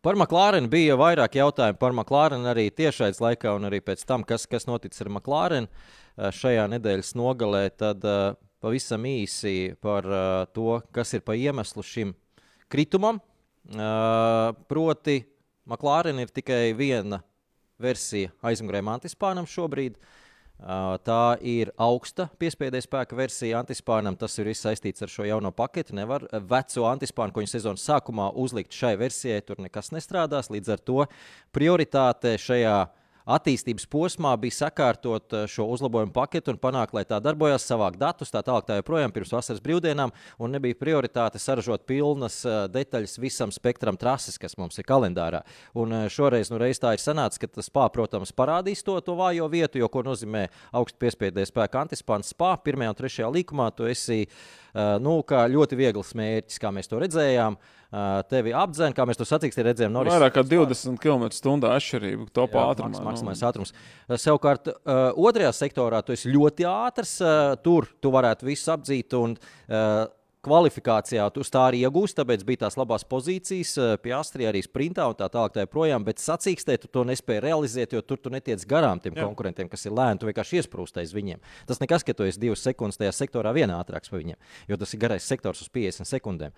[0.00, 4.46] Par McLaren bija vairāk jautājumu par McLaren arī tiešais laikā, un arī pēc tam, kas,
[4.48, 5.68] kas noticis ar McLaren
[6.16, 7.66] šajā nedēļas nogalē.
[7.76, 12.14] Tad uh, pavisam īsi par uh, to, kas ir pa iemeslu šim
[12.72, 13.20] kritumam.
[14.72, 15.18] Proti,
[15.68, 17.20] McLaren ir tikai viena
[17.80, 20.00] versija aizmugurējiem antispānam šobrīd.
[20.00, 20.19] Uh,
[20.60, 24.16] Tā ir augsta piespiedu spēka versija antispānam.
[24.20, 25.96] Tas ir saistīts ar šo jauno paketi.
[25.96, 30.52] Nevar veco antispānu, ko viņa sezonas sākumā uzlikt šai versijai, tur nekas nestrādās.
[30.52, 31.06] Līdz ar to
[31.56, 32.76] prioritāte šajā
[33.28, 38.32] attīstības posmā bija sakārtot eh, šo uzlabojumu paketu un panākt, lai tā darbojas, savākt datus,
[38.32, 43.54] tā tālāk, tā joprojām pirms vasaras brīvdienām, un nebija prioritāte saražot pilnas eh, detaļas visam
[43.54, 45.42] spektram trases, kas mums ir kalendārā.
[45.78, 49.48] Un eh, šoreiz nu, tā ir sanācis, ka tas spā, protams, parādīs to, to vājo
[49.52, 50.46] vietu, jo ko nozīmē
[50.76, 54.22] augstu piespiedēju spēku antispāns spā pirmajā un trešajā likumā, tu esi
[55.02, 57.56] nu, ļoti viegls mērķis, kā mēs to redzējām.
[57.58, 57.79] Uh,
[58.30, 59.94] tevi apdzēna, kā mēs to sacīksim, redzējām.
[59.94, 62.92] Norris, Vairāk kā 20 km/h atšķirība topā ātrumā.
[62.94, 63.74] Maks, maksimālais ātrums.
[64.14, 64.70] Savukārt,
[65.18, 67.16] otrajā sektorā tu esi ļoti ātrs.
[67.64, 69.18] Tur tu varētu visu apdzīt.
[69.18, 69.36] Un,
[70.44, 75.08] kvalifikācijā tu tā arī iegūsi, tāpēc bija tās labās pozīcijas, eh, pie Astrija arī sprintā
[75.10, 75.52] un tā tālāk.
[75.54, 79.24] Tā projām, bet sacīkstē tu to nespēji realizēt, jo tur tu netiec garām tiem Jā.
[79.26, 80.20] konkurentiem, kas ir lēni.
[80.20, 81.40] Tu vienkārši iesprūst aiz viņiem.
[81.66, 84.36] Tas nekas, ka tu esi divas sekundes tajā sektorā vienā ātrāks par viņiem,
[84.68, 86.52] jo tas ir garais sektors uz 50 sekundēm.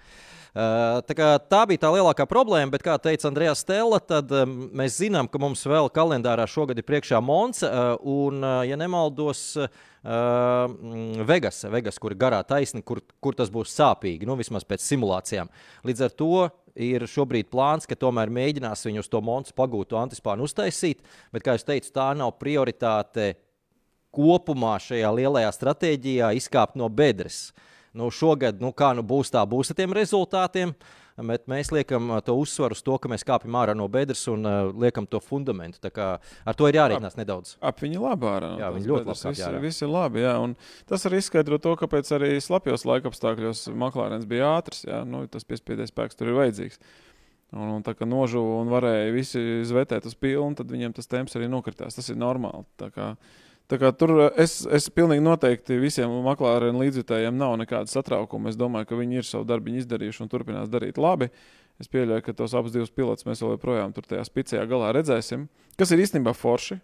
[0.53, 4.99] Uh, tā, tā bija tā lielākā problēma, bet, kā teica Andrejs Stela, tad um, mēs
[5.01, 9.73] zinām, ka mums vēl kalendārā šogad ir priekšā Monsa, uh, un, uh, ja nemaldos, uh,
[10.05, 14.85] uh, Vegas, Vegas, kur ir garā taisni, kur, kur tas būs sāpīgi, nu, vismaz pēc
[14.85, 15.51] simulācijām.
[15.89, 16.31] Līdz ar to
[16.75, 21.57] ir šobrīd plāns, ka tomēr mēģinās viņu uz to monētu pagūtu antispānu uztaisīt, bet, kā
[21.57, 23.35] jau teicu, tā nav prioritāte
[24.13, 27.51] kopumā šajā lielajā stratēģijā izkāpt no bedres.
[27.97, 30.73] Nu, šogad, nu, kā nu būs, tā būs ar tiem rezultātiem.
[30.73, 34.49] Uh, bet mēs liekam to uzsvaru uz to, ka mēs kāpjam ārā no bedres un
[34.49, 35.81] uh, liekam to fundamentu.
[35.93, 37.57] Ar to ir jārēķinās nedaudz.
[37.63, 38.53] Ap viņi labi ārā.
[38.61, 40.25] Jā, viņi ļoti labi viss, viss ir labi.
[40.25, 40.57] Jā, un
[40.89, 44.85] tas arī izskaidro to, kāpēc arī slapjos laikapstākļos Maklārens bija ātrs.
[44.89, 46.83] Jā, nu, tas piespiedies spēks tur ir vajadzīgs.
[47.53, 51.37] Un, un tā kā nožuva un varēja visi zvetēt uz pilnu, tad viņiem tas temps
[51.37, 51.99] arī nokritās.
[51.99, 52.65] Tas ir normāli.
[53.71, 58.53] Tur eh, es, es pilnīgi noteikti visiem maklāriem līdzjutējiem nav nekāda satraukuma.
[58.53, 61.31] Es domāju, ka viņi ir savu darbu izdarījuši un turpinās darīt labi.
[61.81, 65.49] Es pieļauju, ka tos abus divus pilotus mēs joprojām tur tajā spicējā galā redzēsim.
[65.81, 66.79] Kas ir īstenībā forši.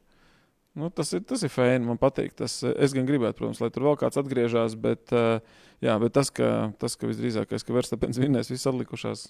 [0.79, 2.35] Nu, tas ir, tas ir fēni, man patīk.
[2.39, 5.41] Tas, es gan gribētu, protams, lai tur vēl kāds atgriežas, bet, uh,
[5.83, 9.25] jā, bet tas, ka, tas, ka visdrīzākais, ka Verstapens vinnēs visas atlikušās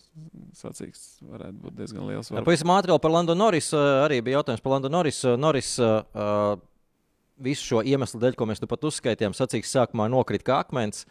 [0.61, 2.29] sacīks, varētu būt diezgan liels.
[2.37, 3.71] Pavisam ātri vēl par Lando Norris.
[3.77, 5.23] Arī bija jautājums par Lando Norris.
[5.41, 6.59] Norris uh,
[7.43, 11.05] visu šo iemeslu dēļ, ko mēs nu pat uzskaitījām, sacīks sākumā nokrita kā akmens.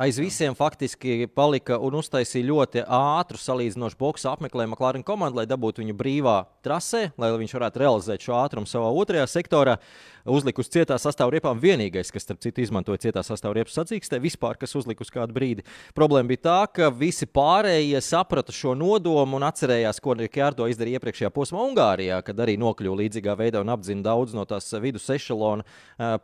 [0.00, 5.82] Aiz visiem faktiski palika un uztaisīja ļoti ātru salīdzinošu boxu apmeklējumu McLaren komandu, lai dabūtu
[5.82, 9.76] viņu brīvā trasē, lai viņš varētu realizēt šo ātrumu savā otrajā sektorā.
[9.76, 11.60] Uh, uzlika uz cietā sastāvriepām.
[11.60, 15.64] Vienīgais, kas, starp citu, izmantoja cietā sastāvriepu sacīkstē, vispār, kas uzlika uz kādu brīdi.
[15.96, 21.32] Problēma bija tā, ka visi pārējie saprata šo nodomu un atcerējās, ko Rikārdo izdarīja iepriekšējā
[21.34, 25.66] posmā Ungārijā, kad arī nokļuva līdzīgā veidā un apzina daudz no tās vidus ešalona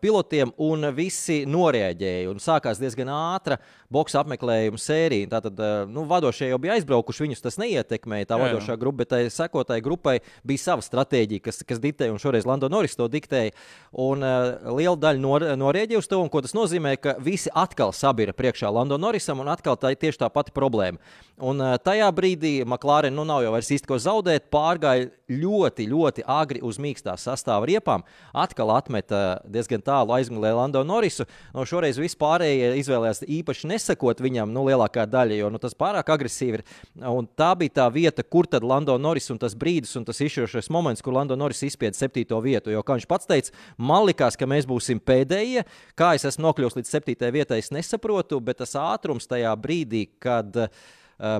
[0.00, 2.30] pilotiem, un visi noreaģēja.
[2.30, 3.60] Un sākās diezgan ātra
[3.92, 5.28] boxa apmeklējuma sērija.
[5.36, 8.30] Tātad nu, vadošie jau bija aizbraukuši, viņus tas neietekmēja.
[8.30, 8.80] Tā jā, vadošā jā.
[8.80, 12.96] grupa, bet tai sekotāji grupai bija sava stratēģija, kas, kas diktēja, un šoreiz Lando Norris
[12.98, 13.54] to diktēja.
[13.90, 18.30] Un uh, liela daļa nor, norēģīja uz to, ko tas nozīmē, ka visi atkal sabira
[18.36, 21.00] priekšā Lando Norrisam, un atkal tā ir tieši tā pati problēma.
[21.42, 26.62] Un uh, tajā brīdī McLaren nu, nav jau īsti ko zaudēt, pārgāja ļoti, ļoti agri
[26.62, 28.04] uz mīkstā sastāvā riepām.
[28.30, 31.26] Atkal atmeta diezgan tālu aizmigļēju Lando Norrisu.
[31.54, 36.60] No šoreiz vispārējie izvēlējās īpaši nesakot viņam, nu, lielākā daļa, jo nu, tas pārāk agresīvi
[36.60, 36.64] ir.
[37.10, 40.70] Un tā bija tā vieta, kur tad Lando Norris un tas brīdis un tas izšķirošais
[40.70, 42.74] moments, kur Lando Norris izspieda septīto vietu.
[42.74, 45.64] Jo, kā viņš pats teica, Man likās, ka mēs būsim pēdējie.
[45.96, 50.58] Kā es esmu nokļuvis līdz septītajai vietai, es nesaprotu, bet tas ātrums tajā brīdī, kad
[50.60, 50.82] uh,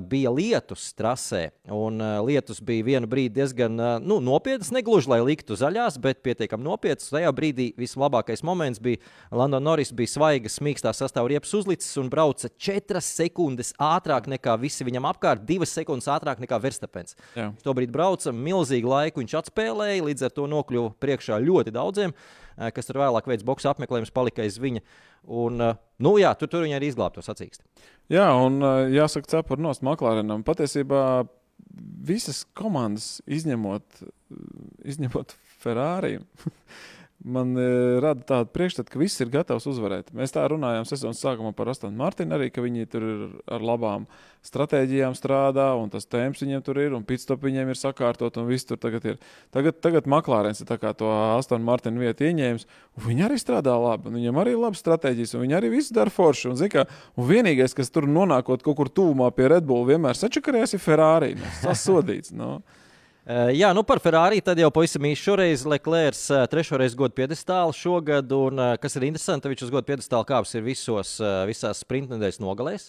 [0.05, 5.19] bija lietus trasē, un uh, lietus bija vienu brīdi diezgan uh, nu, nopietnas, negluži lai
[5.25, 7.09] liktu zaļās, bet pietiekami nopietnas.
[7.13, 9.01] Tajā brīdī vislabākais moments bija
[9.33, 14.85] Lando Norris, bija svaigas, mīkstā sastāvā riepas uzlicis un brauca 4 sekundes ātrāk nekā visi
[14.87, 17.17] viņam apkārt, 2 sekundes ātrāk nekā Verstapens.
[17.35, 22.13] Viņš to brīdi brauca, milzīgu laiku viņš atspēlēja, līdz ar to nokļuva priekšā ļoti daudziem.
[22.13, 22.40] Uh, Eh,
[22.75, 24.83] kas tur vēlāk veids boxa apmeklējumus, palika aiz viņa.
[25.41, 27.65] Un, eh, nu, jā, tur, tur viņi arī izglābta to sacīksti.
[28.13, 30.45] Jā, un eh, jāsaka, cepura nost Maklārenam.
[30.45, 31.03] Patiesībā
[32.05, 34.03] visas komandas izņemot,
[34.93, 36.19] izņemot Ferrari.
[37.23, 37.65] man e,
[38.01, 40.09] rada tādu priekšstatu, ka viss ir gatavs uzvarēt.
[40.17, 44.07] Mēs tā runājām sezonas sākumā par Astonu Martinu, arī ka viņi tur ir ar labām
[44.45, 48.65] stratēģijām strādā, un tas tēmas viņiem tur ir, un pitstop viņiem ir sakārtot, un viss
[48.65, 49.21] tur tagad ir.
[49.53, 52.67] Tagad, tagad Maklārens ir to Astonu Martinu vietu ieņēmis,
[52.97, 55.93] un viņi arī strādā labi, un viņam arī ir labas stratēģijas, un viņi arī visu
[55.97, 56.49] dara forši.
[56.51, 60.17] Un, zin, kā, un vienīgais, kas tur nonākot kaut kur tuvumā pie Red Bull, vienmēr
[60.17, 61.35] sačakarēs, ir Ferrari.
[61.37, 62.33] Nu, tas sodīts.
[62.33, 62.57] No.
[63.21, 67.13] Uh, jā, nu par Ferrari tad jau pavisam īsi šoreiz Leclerc uh, trešo reizi godu
[67.19, 71.11] piedestālu šogad, un uh, kas ir interesanti, viņš uz godu piedestālu kāps ir visos,
[71.45, 72.87] visās sprintnedēļas nogalēs.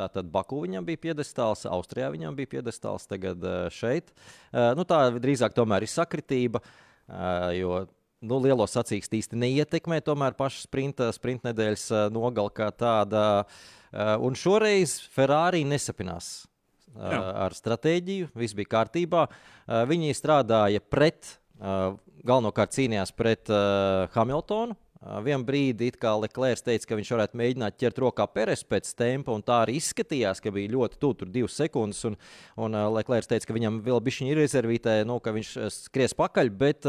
[0.00, 4.08] Tātad Baku viņam bija piedestāls, Austrijā viņam bija piedestāls, tagad šeit.
[4.50, 6.64] Nu, tā drīzāk tomēr ir sakritība.
[7.54, 7.84] jo
[8.18, 13.44] nu, lielo sacīkstu īsti neietekmē tomēr pašu sprinta, sprinta nedēļas nogali kā tāda.
[14.18, 16.48] Un šoreiz Ferrari nesapinās
[16.94, 17.20] Jā.
[17.46, 19.26] ar stratēģiju, viss bija kārtībā.
[19.90, 23.50] Viņi strādāja pret, galvenokārt cīnījās pret
[24.14, 24.78] Hamiltonu.
[25.20, 29.58] Vienu brīdi Leclerc teica, ka viņš varētu mēģināt ķert rokā Peres pēc tempa, un tā
[29.66, 32.00] arī izskatījās, ka bija ļoti tuvu, tur divas sekundes.
[32.08, 32.16] Un,
[32.56, 36.88] un Leclerc teica, ka viņam vēl bija šī rezervītē, nu, ka viņš skries pakaļ, bet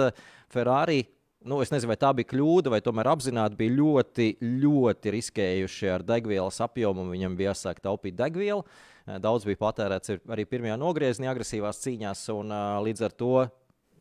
[0.54, 1.02] Ferrari
[1.46, 4.30] nu, es nezinu, vai tā bija kļūda, vai tomēr apzināti bija ļoti,
[4.64, 7.06] ļoti riskējuši ar degvielas apjomu.
[7.12, 8.66] Viņam bija jāsāk taupīt degvielu.
[9.06, 12.54] Daudz bija patērēts arī pirmajā nogriezienā, agresīvās cīņās, un
[12.88, 13.34] līdz ar to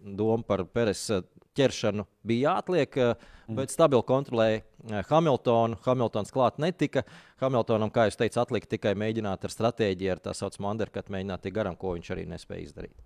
[0.05, 1.07] doma par Peres
[1.55, 3.57] ķeršanu bija jāatliek, mm.
[3.59, 5.79] bet stabili kontrolēja Hamiltonu.
[5.87, 7.05] Hamiltons klāt netika.
[7.43, 11.57] Hamiltonam, kā jau teicu, atlika tikai mēģināt ar stratēģiju, ar tā saucamu undercut, mēģināt tik
[11.57, 12.97] garam, ko viņš arī nespēja izdarīt.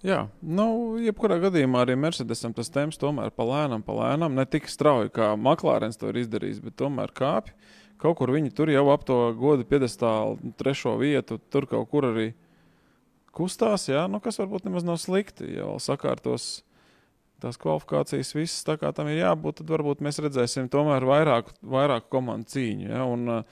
[0.00, 5.34] Jā, nu, jebkurā gadījumā arī Mercedesam tas temps tomēr palēnām, palēnām, ne tik strauji kā
[5.36, 7.52] Maklārens to ir izdarījis, bet tomēr kāpj.
[8.00, 12.30] Kaut kur viņi tur jau ap to godu piedestālu, trešo vietu, tur kaut kur arī
[13.36, 15.52] kustās, jā, nu, kas varbūt nemaz nav slikti.
[15.58, 16.50] Ja vēl sakārtos
[17.40, 22.08] tās kvalifikācijas, visas tā kā tam ir jābūt, tad varbūt mēs redzēsim tomēr vairāk, vairāk
[22.12, 22.88] komandu cīņu.
[22.88, 23.42] Ja, un,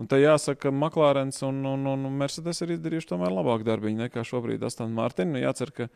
[0.00, 4.24] Un te jāsaka, ka Maklārens un, un, un Mercedes ir izdarījuši tomēr labāku darbu nekā
[4.24, 5.34] šobrīd Aston Martin.
[5.34, 5.88] Nu, jācer, ka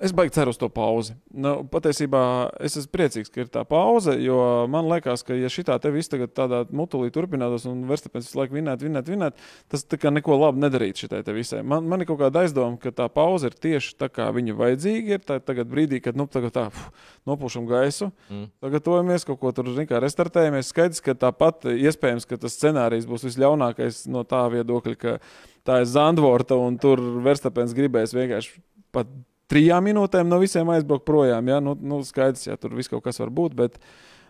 [0.00, 1.12] Es baigi ceru uz to pauzi.
[1.28, 2.22] Nu, patiesībā
[2.64, 4.38] es esmu priecīgs, ka ir tā pauze, jo
[4.72, 8.56] man liekas, ka, ja šī tā viss tagad tādā mutulī turpinātos un Verstapēns visu laiku
[8.56, 11.60] vinēt, vinēt, vinēt, tas neko labu nedarītu šitai visai.
[11.60, 15.18] Man, man ir kaut kāda aizdoma, ka tā pauze ir tieši tā, kā viņa vajadzīga
[15.18, 15.22] ir.
[15.28, 16.88] Tā, tagad brīdī, kad nu, tagad tā pf,
[17.28, 18.48] nopūšam gaisu, mm.
[18.64, 20.72] sagatavojamies, kaut ko tur kā restartējamies.
[20.72, 25.18] Skaidrs, ka tāpat iespējams, ka tas scenārijs būs visļaunākais no tā viedokļa, ka
[25.68, 28.62] tā ir Zandvorta un tur Verstapēns gribēs vienkārši
[28.96, 29.10] pat
[29.50, 31.50] trijām minūtēm no visiem aizbraukt projām.
[31.50, 31.58] Ja?
[31.64, 33.80] Nu, nu, skaidrs, ja tur viss kaut kas var būt, bet,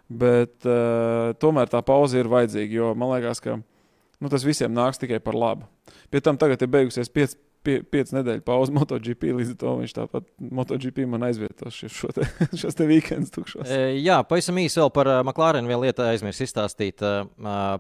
[0.09, 2.81] bet uh, tomēr tā pauze ir vajadzīga.
[2.81, 5.69] Jo man liekas, ka nu, tas visiem nāks tikai par labu.
[6.11, 9.31] Pie tam tagad ir beigusies 5 pie, piecas nedēļu pauze MotoGP.
[9.37, 10.27] Līdz to viņš tāpat
[10.59, 12.27] MotoGP man aizvietos šo te,
[12.61, 13.69] šos te weekendus tukšos.
[13.69, 17.23] E, jā, pavisam īsi vēl par uh, McLaren vienu lietu aizmirsu izstāstīt uh,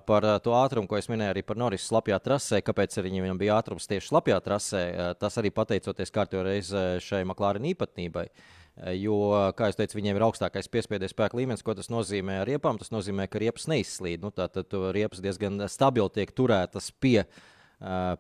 [0.07, 2.62] par to ātrumu, ko es minēju arī par Norris slapjā trasē.
[2.66, 4.87] Kāpēc arī viņam bija ātrums tieši slapjā trasē?
[4.91, 6.59] Uh, tas arī pateicoties kārtībā
[7.03, 8.28] šai McLaren īpatnībai.
[8.97, 9.16] Jo,
[9.59, 11.61] kā jau teicu, viņiem ir augstākais piespiedu spēka līmenis.
[11.66, 12.78] Ko tas nozīmē riepām?
[12.81, 14.22] Tas nozīmē, ka riepas neizslīd.
[14.24, 17.43] Nu, Tātad riepas diezgan stabili tiek turētas pie uh,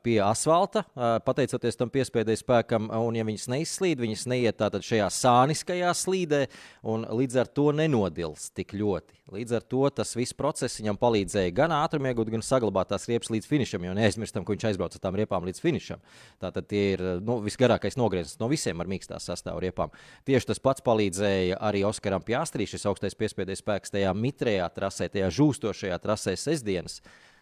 [0.02, 0.82] pie asfalta,
[1.24, 6.46] pateicoties tam piespēdēju spēkam, un ja viņas neizslīd, viņas neiet tātad šajā sāniskajā slīdē,
[6.88, 9.18] un līdz ar to nenodils tik ļoti.
[9.30, 13.30] Līdz ar to tas viss process viņam palīdzēja gan ātrumu iegūt, gan saglabāt tās riepas
[13.30, 16.02] līdz finišam, jo neaizmirstam, ka viņš aizbrauca ar tām riepām līdz finišam.
[16.42, 19.94] Tātad tie ir nu, visgarākais nogrieziens no visiem ar mīkstās sastāvu riepām.
[20.26, 25.30] Tieši tas pats palīdzēja arī Oskaram Pjāstrī, šis augstais piespēdēju spēks tajā mitrējā trasē, tajā
[25.38, 26.98] žūstošajā trasē sestdienas.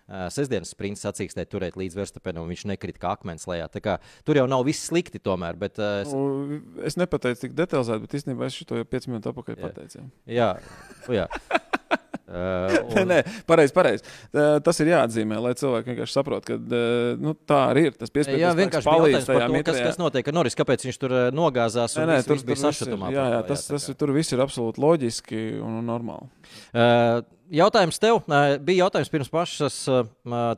[0.09, 3.67] Uh, sestdienas sprints sacīkstē turēt līdz Verstapenam, un viņš nekrita kā akmens lejā.
[4.25, 5.59] Tur jau nav viss slikti, tomēr.
[5.61, 6.15] Bet, uh, es...
[6.17, 10.07] Nu, es nepateicu tik detalizēti, bet īstenībā es šo jau 5 minūtes atpakaļ pateicu.
[10.25, 10.55] Jā,
[11.13, 11.29] jā.
[12.29, 13.09] Uh, un...
[13.09, 14.05] nē, pareizi.
[14.35, 16.81] Uh, tas ir jāatzīmē, lai cilvēki vienkārši saprotu, ka
[17.23, 17.97] nu, tā arī ir.
[17.97, 21.15] Tas piespiedu jā, vienkārši palīdz tajā to, kas, kas notiek ar Noris, kāpēc viņš tur
[21.33, 21.97] nogāzās.
[21.97, 23.15] Nē, nē, viss, tur, viss bija sašutumā.
[23.17, 26.29] Jā, jā, tas, tas, tur viss ir absolūti loģiski un normāli.
[26.77, 28.23] Uh, jautājums tev.
[28.65, 29.77] Bija jautājums pirms pašas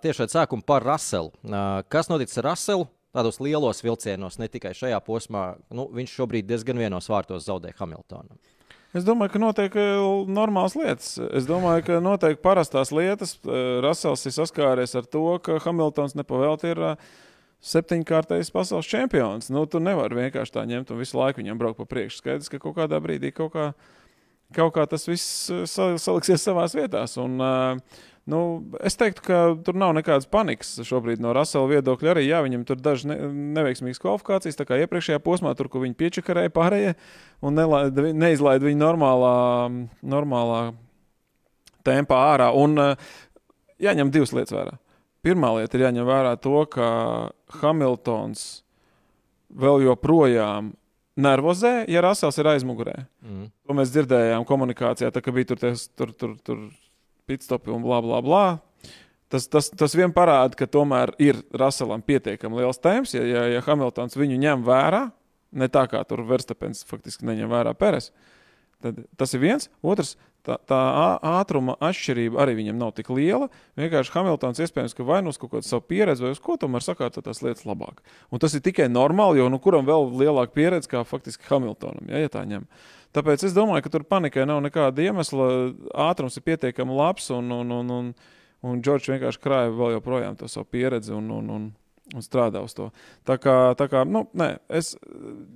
[0.05, 1.33] tiešai sākuma par Raselu.
[1.93, 2.89] Kas notiks ar Raselu?
[3.11, 5.57] Tādos lielos vilcienos, ne tikai šajā posmā.
[5.75, 8.39] Nu, viņš šobrīd diezgan vienos vārtos zaudē Hamiltonam.
[8.95, 9.79] Es domāju, ka notiek
[10.31, 11.17] normālas lietas.
[11.35, 13.37] Es domāju, ka notiek parastās lietas.
[13.83, 16.85] Rasels ir saskāries ar to, ka Hamiltons nepavēlti ir
[17.67, 19.51] septiņkārtais pasaules čempions.
[19.51, 22.23] Nu, tu nevari vienkārši tā ņemt un visu laiku viņam braukt pa priekšu.
[22.23, 23.75] Skaidrs, ka kaut kādā brīdī kaut kādā
[24.57, 27.05] kaut kā tas viss eh, saliksies savā vietā.
[27.21, 27.79] Uh,
[28.31, 28.41] nu,
[28.85, 32.13] es teiktu, ka tur nav nekādas panikas šobrīd no Rasela viedokļa.
[32.15, 33.19] Arī jā, viņam tur dažas ne,
[33.59, 36.95] neveiksmīgas kvalifikācijas, tā kā iepriekšējā posmā, tur, kur viņi piečakarēja pārējie
[37.47, 39.35] un nelaid, neizlaida viņu normālā,
[40.17, 40.63] normālā
[41.87, 42.51] tempā ārā.
[42.57, 43.11] Un uh,
[43.83, 44.77] jāņem divas lietas vērā.
[45.21, 46.87] Pirmā lieta ir jāņem vērā to, ka
[47.61, 48.63] Hamiltons
[49.51, 50.73] vēl joprojām
[51.19, 52.95] nervozē, ja Rasels ir aizmugurē.
[53.25, 53.49] Mm.
[53.67, 56.67] To mēs dzirdējām komunikācijā, tā, ka bija tur, ties, tur, tur, tur
[57.31, 58.45] pitstopi un bla, bla, bla.
[59.31, 63.63] Tas, tas, tas vien parāda, ka tomēr ir Raselam pietiekami liels temps, ja, ja, ja
[63.63, 65.05] Hamiltons viņu ņem vērā,
[65.55, 68.11] ne tā kā tur Verstapens faktiski neņem vērā Peres.
[68.81, 69.69] Tad tas ir viens.
[69.85, 70.15] Otrs,
[70.47, 70.79] tā, tā
[71.37, 73.51] ātruma atšķirība arī viņam nav tik liela.
[73.81, 76.85] Vienkārši Hamiltons iespējams, ka vai nu uz kaut kādu savu pieredzi, vai uz ko tomēr
[76.85, 78.01] sakārto tās lietas labāk.
[78.33, 82.25] Un tas ir tikai normāli, jo nu, kuram vēl lielāka pieredze kā faktiski Hamiltonam, ja,
[82.25, 82.67] ja tā ņem.
[83.17, 85.49] Tāpēc es domāju, ka tur panikai nav nekāda iemesla.
[86.09, 88.11] Ātrums ir pietiekami labs, un, un, un, un,
[88.63, 91.67] un Džordžs vienkārši krāja vēl joprojām to savu pieredzi un, un, un,
[92.15, 92.91] un strādā uz to.
[93.29, 94.93] Tā kā, tā kā nu, nē, es,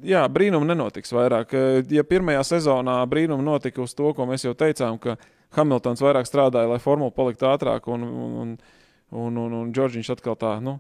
[0.06, 1.54] jā, brīnumi nenotiks vairāk.
[1.92, 5.16] Ja pirmajā sezonā brīnumi notika uz to, ko mēs jau teicām, ka
[5.54, 8.56] Hamiltons vairāk strādāja, lai formula paliktu ātrāk, un, un, un,
[9.14, 10.56] un, un, un Džordžiņš atkal tā.
[10.64, 10.78] Nu,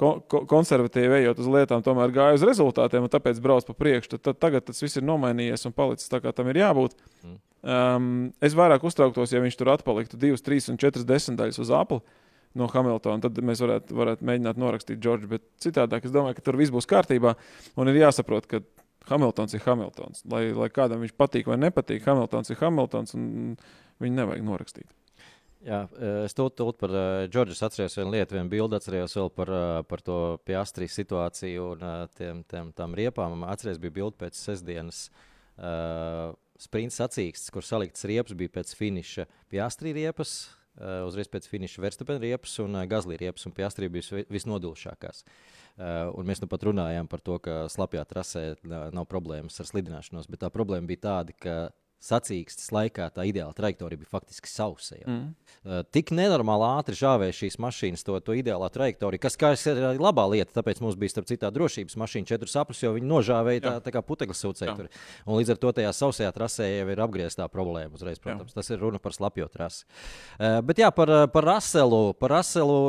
[0.00, 4.16] ko, ko, konservatīvi ejot uz lietām, tomēr gāja uz rezultātiem un tāpēc brauc pa priekšu.
[4.16, 6.96] Tad, tad tagad tas viss ir nomainījies un palicis tā, kā tam ir jābūt.
[7.24, 7.40] Mm.
[7.64, 8.08] Um,
[8.44, 12.02] es vairāk uztrauktos, ja viņš tur atpaliktu 2, 3 un 4 desmitaļas uz apli.
[12.54, 13.18] No Hamiltona.
[13.24, 15.30] Tad mēs varētu, varētu mēģināt norakstīt Džordžu.
[15.34, 17.34] Bet citādi es domāju, ka tur viss būs kārtībā.
[17.80, 18.62] Un ir jāsaprot, ka
[19.10, 20.22] Hamiltons ir Hamiltons.
[20.30, 23.16] Lai, lai kādam viņš patīk vai nepatīk, Hamiltons ir Hamiltons.
[24.02, 24.92] Viņu nevajag norakstīt.
[25.64, 25.80] Jā,
[26.26, 26.92] es to tūlīt par
[27.32, 31.70] Džordžu uh, atceros vienu lietu, vienu bildi atceros vēl par, uh, par to piastrīs situāciju
[31.72, 33.46] un uh, tiem, tiem, tām riepām.
[33.48, 39.94] Atceros, bija bildi pēc sestdienas uh, sprints sacīkstes, kur salikts riepas bija pēc finiša piastrī
[39.96, 40.36] riepas.
[40.74, 45.22] Uh, uzreiz pēc finiša Verstapena riepas un uh, Gazlī riepas, un Piastrī bija visnodulšākās.
[45.78, 50.26] Uh, un mēs nu pat runājām par to, ka slapjā trasē nav problēmas ar slidināšanos,
[50.30, 51.54] bet tā problēma bija tāda, ka
[52.04, 54.98] sacīkstes laikā tā ideāla trajektorija bija faktiski sausa.
[55.06, 55.32] Mm.
[55.64, 60.02] Uh, tik nenormāli ātri žāvēja šīs mašīnas to, to ideālā trajektoriju, kas, kas ir arī
[60.02, 60.52] labā lieta.
[60.58, 64.04] Tāpēc mums bija starp citu drošības mašīna, četras aplis, jo viņi nožāvēja tā, tā kā
[64.04, 64.88] putekļa sūcēju.
[65.30, 67.96] Līdz ar to tajā sausajā trasē jau ir apgrieztā problēma.
[67.96, 68.60] Uzreiz, protams, jā.
[68.60, 69.86] tas ir runa par slapjo trasi.
[70.36, 72.02] Uh, bet jā, par, par Raselu.
[72.20, 72.80] Par Raselu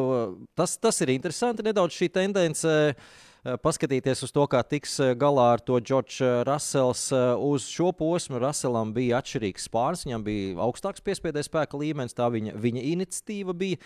[0.57, 2.67] tas, tas ir interesanti nedaudz šī tendence.
[2.67, 7.03] Uh, Eh, paskatīties uz to, kā tiks eh, galā ar to Džordžs eh, Rasels.
[7.45, 12.55] Uz šo posmu Raselam bija atšķirīgs spārns, viņam bija augstāks piespiedēja spēka līmenis, tā viņa,
[12.61, 13.81] viņa iniciatīva bija.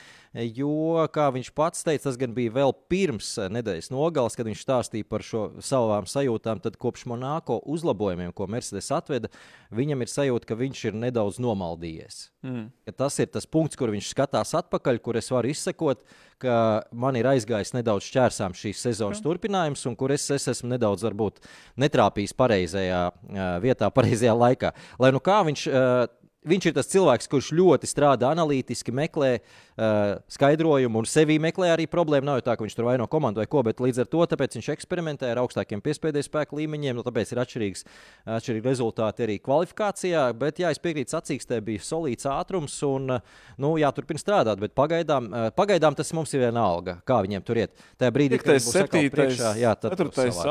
[0.56, 5.10] Jo, kā viņš pats teica, tas gan bija vēl pirms nedēļas nogales, kad viņš stāstīja
[5.10, 6.64] par šo savām sajūtām.
[6.64, 9.32] Tad kopš Monako uzlabojumiem, ko Mercedes atveda,
[9.76, 12.30] viņam ir sajūta, ka viņš ir nedaudz nomaldījies.
[12.48, 12.70] Mm.
[12.88, 16.06] Ja tas ir tas punkts, kur viņš skatās atpakaļ, kur es varu izsekot,
[16.40, 16.56] ka
[16.96, 19.26] man ir aizgājis nedaudz šķērsām šīs sezonas mm.
[19.50, 21.42] Turpinājums, un kur es, es esmu nedaudz varbūt,
[21.82, 24.74] netrāpījis pareizajā uh, vietā, pareizajā laikā.
[25.00, 25.68] Lai nu kā viņš.
[26.48, 31.84] Viņš ir tas cilvēks, kurš ļoti strādā analītiski, meklē uh, skaidrojumu un sevī meklē arī
[31.92, 32.30] problēmu.
[32.30, 34.70] Nav jau tā, ka viņš tur vaino komandu vai ko, bet līdz ar to viņš
[34.72, 36.96] eksperimentē ar augstākiem piespiedu spēku līmeņiem.
[36.96, 37.84] Nu, tāpēc ir atšķirīgs,
[38.38, 40.22] atšķirīgi rezultāti arī kvalifikācijā.
[40.40, 43.18] Bet, jā, es piekrītu, sacīkstē bija solīts ātrums un
[43.60, 44.64] nu, jāturpina strādāt.
[44.64, 47.76] Bet pagaidām, uh, pagaidām tas mums ir vienalga, kā viņiem tur iet.
[48.00, 49.36] Tajā brīdī, kad tas ir 7, 4,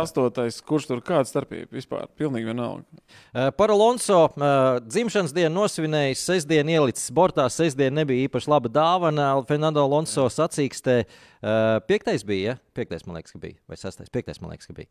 [0.05, 2.13] 8, kurš tur kāda starpība vispār?
[2.21, 2.85] Pilnīgi vienalga.
[3.33, 7.47] Uh, par Alonso uh, dzimšanas dienu nos nosvinējis, sestdien ielicis bortā.
[7.53, 9.31] Sestdien nebija īpaši laba dāvana.
[9.47, 11.05] Fernando Alonso sacīkstē.
[11.39, 12.75] Uh, piektais bija, ja?
[12.75, 13.55] Piektais, man liekas, ka bija.
[13.71, 14.11] Vai sestais?
[14.11, 14.89] Piektais, man liekas, ka bija.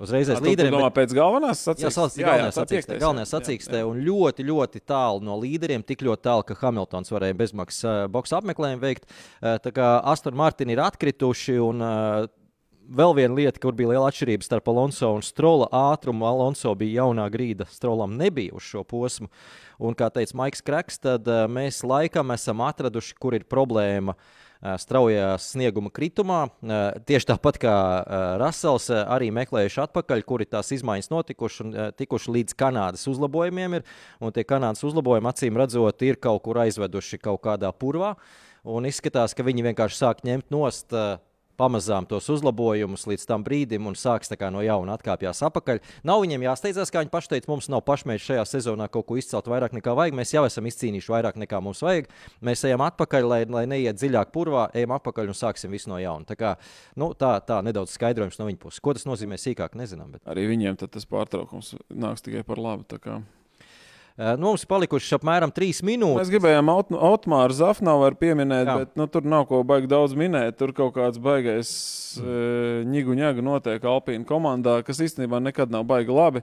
[0.00, 0.72] Uzreiz aiz līderiem.
[0.72, 2.22] Domā, pēc galvenās sacīkstē?
[2.22, 2.96] Jā, galvenās sacīkstē.
[3.02, 5.84] Galvenās sacīkstē un ļoti, ļoti tālu no līderiem.
[5.84, 9.04] Tik ļoti tālu, ka Hamiltons varēja bezmaksas uh, boxa apmeklējumu veikt.
[9.10, 12.24] Uh, tā kā Aston Martin ir atkrituši un uh,
[12.88, 16.26] vēl viena lieta, kur bija liela atšķirība starp Alonso un Strola ātrumu.
[16.28, 19.30] Alonso bija jaunā grīda, Strolam nebija uz šo posmu.
[19.82, 24.16] Un, kā teica Maiks Kreks, tad uh, mēs laikam esam atraduši, kur ir problēma.
[24.16, 24.42] Uh,
[24.80, 26.46] straujā snieguma kritumā.
[26.64, 27.74] Uh, tieši tāpat kā
[28.40, 33.78] Rasels arī meklējuši atpakaļ, kur ir tās izmaiņas notikušas un tikuši līdz Kanādas uzlabojumiem.
[33.78, 33.86] Ir,
[34.18, 38.14] un tie Kanādas uzlabojumi, acīm redzot, ir kaut kur aizveduši kaut kādā purvā.
[38.66, 40.96] Un izskatās, ka viņi vienkārši sāk ņemt nost
[41.58, 45.80] pamazām tos uzlabojumus līdz tam brīdim un sāks no jauna atkāpjas atpakaļ.
[46.06, 49.48] Nav viņiem jāsteidzās, kā viņi paši teica, mums nav pašmērķis šajā sezonā kaut ko izcelt
[49.48, 50.16] vairāk nekā vajag.
[50.16, 52.10] Mēs jau esam izcīnījuši vairāk nekā mums vajag.
[52.44, 56.28] Mēs ejam atpakaļ, lai, lai neiet dziļāk purvā, ejam atpakaļ un sāksim visu no jauna.
[56.28, 56.54] Tā, kā,
[56.96, 58.82] nu, tā, tā nedaudz skaidrojums no viņa puses.
[58.84, 60.12] Ko tas nozīmē sīkāk, nezinām.
[60.14, 60.24] Bet...
[60.28, 62.86] Arī viņiem tas pārtraukums nāks tikai par labu.
[64.16, 66.22] Eh, nu, mums palikušas apmēram trīs minūtes.
[66.22, 68.76] Mēs gribējām aut Otmāru Zafnavu pieminēt, Jā.
[68.80, 70.56] bet nu, tur nav ko baigi daudz minēt.
[70.56, 71.72] Tur kaut kāds baigais
[72.22, 72.86] mm.
[72.94, 76.42] ņigu ņagu notiek Alpīna komandā, kas īstenībā nekad nav baigi labi.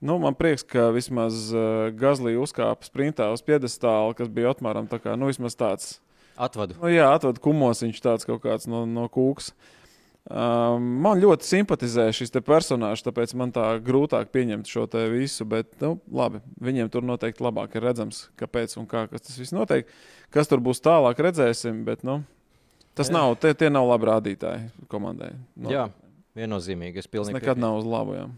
[0.00, 4.96] Nu, man prieks, ka vismaz uh, Gazlī uzkāpa sprintā uz piedestāla, kas bija Otmāram tā
[4.98, 5.92] kā, nu, vismaz tāds.
[6.40, 6.80] Atvadu.
[6.80, 9.52] Nu, jā, atvadu kumos viņš tāds kaut kāds no, no kūks.
[9.52, 9.81] Uh,
[10.30, 15.44] man ļoti simpatizē šis personāžs, tāpēc man tā grūtāk pieņemt šo visu.
[15.44, 19.88] Bet, nu, labi, viņiem tur noteikti labāk ir redzams, kāpēc un kā tas viss notiek.
[20.30, 21.82] Kas tur būs tālāk, redzēsim.
[21.84, 22.22] Bet, nu,
[22.94, 23.16] tas jā.
[23.16, 25.32] nav, tie, tie nav labi rādītāji komandai.
[25.56, 25.72] No.
[25.74, 25.88] Jā,
[26.38, 27.02] viennozīmīgi.
[27.02, 28.14] Es tas nekad nav uz labu.
[28.14, 28.28] Jā.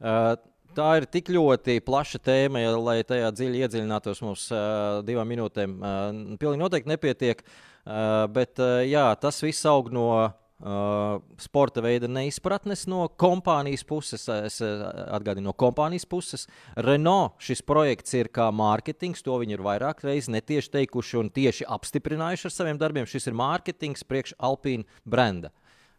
[0.00, 0.30] Uh,
[0.74, 4.22] tā ir tik ļoti plaša tēma, ja, lai tajā dziļi iedziļinātos.
[4.24, 6.08] Mums uh, divām minūtēm uh,
[6.40, 7.44] pilnīgi noteikti nepietiek.
[7.84, 14.28] Uh, bet uh, jā, tas viss aug no Uh, sporta veida neizpratnes no kompānijas puses.
[14.28, 16.46] Es atgādinu, no kompānijas puses.
[16.76, 21.66] Renault šis projekts ir kā mārketings, to viņi ir vairāk reizes netieši teikuši un tieši
[21.66, 23.08] apstiprinājuši ar saviem darbiem.
[23.08, 25.52] Šis ir mārketings priekš Alpīna brenda.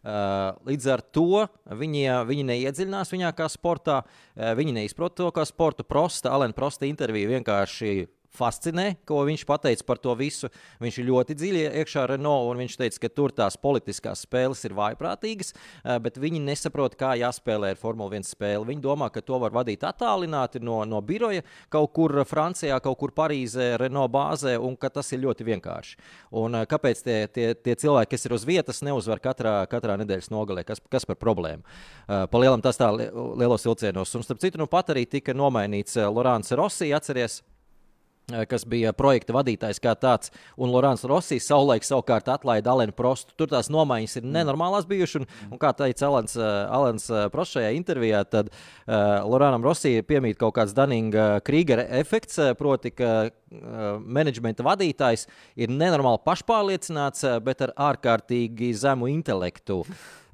[0.06, 5.42] Uh, līdz ar to viņi, viņi neiedziļinās viņā kā sportā, uh, viņi neizprot to kā
[5.48, 5.82] sporta.
[5.82, 10.50] Prosta, Alena Prosta intervija vienkārši fascinē, ko viņš teica par to visu.
[10.80, 14.74] Viņš ir ļoti dziļi iekšā Renault, un viņš teica, ka tur tās politiskās spēles ir
[14.76, 18.66] vājprātīgas, eh, bet viņi nesaprot, kā jāspēlē ar Formule 1 spēli.
[18.66, 23.10] Viņi domā, ka to var vadīt attālināti no, no biroja kaut kur Francijā, kaut kur
[23.10, 25.96] Parīzē, Renault bāzē, un ka tas ir ļoti vienkārši.
[26.32, 30.30] Un, eh, kāpēc tie, tie, tie cilvēki, kas ir uz vietas, neuzvar katrā, katrā nedēļas
[30.30, 30.64] nogalē?
[30.66, 31.62] Kas, kas par problēmu?
[32.08, 34.14] Eh, pa lielam tas tā lielos vilcienos.
[34.14, 37.42] Un starp citu, nu pat arī tika nomainīts Lorāns Rossi, atceries?
[38.26, 43.30] Eh, kas bija projekta vadītājs kā tāds, un Lorāns Rosijs savulaik savukārt atlaida Alenu Prostu.
[43.38, 44.32] Tur tās nomaiņas ir mm.
[44.34, 49.22] nenormālās bijušas, un, un kā teica Alans, eh, Alans eh, Prosts šajā intervijā, tad uh,
[49.30, 56.24] Lorānam Rosijam piemīt kaut kāds Daninga Krīgera efekts, proti, ka uh, menedžmenta vadītājs ir nenormāli
[56.26, 59.84] pašpārliecināts, bet ar ārkārtīgi zemu intelektu.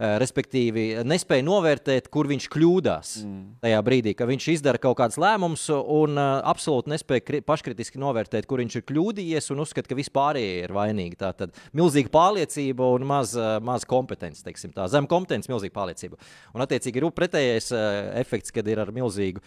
[0.00, 3.42] Eh, respektīvi, nespēja novērtēt, kur viņš kļūdās mm.
[3.62, 8.62] tajā brīdī, kad viņš izdara kaut kādus lēmumus, un uh, absolūti nespēja paškritiski novērtēt, kur
[8.62, 11.20] viņš ir kļūdījies, un uzskata, ka vispārējie ir vainīgi.
[11.20, 16.16] Tā tad milzīga pārliecība un maz, uh, maz kompetence, teiksim tā, zem kompetence, milzīga pārliecība.
[16.56, 17.68] Un, attiecīgi, ir pretējais
[18.16, 19.44] efekts, kad ir ar milzīgu,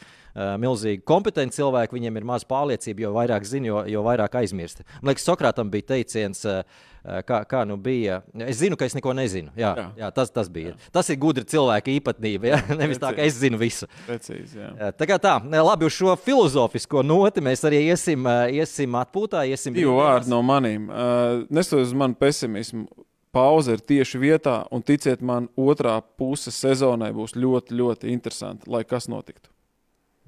[0.62, 4.86] milzīgu kompetenci cilvēku, viņiem ir maz pārliecība, jo vairāk zina, jo, jo vairāk aizmirst.
[5.02, 6.94] Man liekas, Sokrātam bija teiciens, uh,
[7.28, 8.20] kā, kā nu bija.
[8.48, 9.54] Es zinu, ka es neko nezinu.
[9.60, 9.86] Jā, jā.
[10.02, 10.74] jā tas, tas bija.
[10.74, 10.92] Jā.
[10.96, 12.52] Tas ir gudri cilvēka īpatnība.
[12.52, 12.60] Jā?
[12.80, 13.04] Nevis Precīzi.
[13.04, 13.90] tā, ka es zinu visu.
[14.08, 14.92] Precīzi, jā.
[14.98, 19.46] tā kā tā, labi, uz šo filozofisko noti mēs arī iesim, iesim atpūtā.
[19.50, 20.90] Iesim Divu vārdu no maniem.
[20.90, 22.88] Uh, Nestoties uz manu pesimismu.
[23.36, 28.86] Pauze ir tieši vietā, un ticiet man, otrā puse sezonai būs ļoti, ļoti interesanti, lai
[28.88, 29.50] kas notiktu.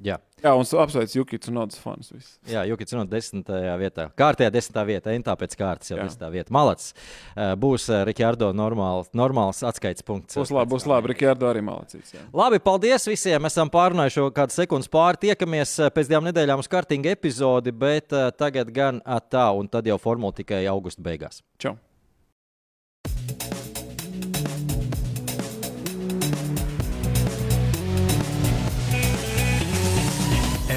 [0.04, 0.18] Jā.
[0.44, 2.12] Jā, un apsveic Jukits un Nodas fans.
[2.14, 2.36] Viss.
[2.46, 4.04] Jā, Jukits un desmitajā vietā.
[4.20, 6.06] Kārtējā desmitā vietā, Entā pēc kārtas jau Jā.
[6.06, 6.54] desmitā vieta.
[6.54, 6.94] Malacis.
[7.58, 10.38] Būs Rikārdo normāls, normāls atskaites punkts.
[10.38, 11.14] Būs labi, būs labi.
[11.16, 12.14] Rikārdo arī malacīts.
[12.14, 12.22] Jā.
[12.38, 13.50] Labi, paldies visiem.
[13.50, 15.24] Esam pārunājuši šo kādu sekundes pāri.
[15.26, 19.02] Tiekamies pēc divām nedēļām uz kārtīgu epizodi, bet tagad gan
[19.34, 21.42] tā, un tad jau formula tikai augusta beigās.
[21.58, 21.74] Čau!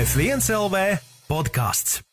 [0.01, 0.97] F1 LV
[1.29, 2.10] podkāsts.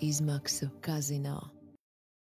[0.00, 1.53] Izmaksu kazino.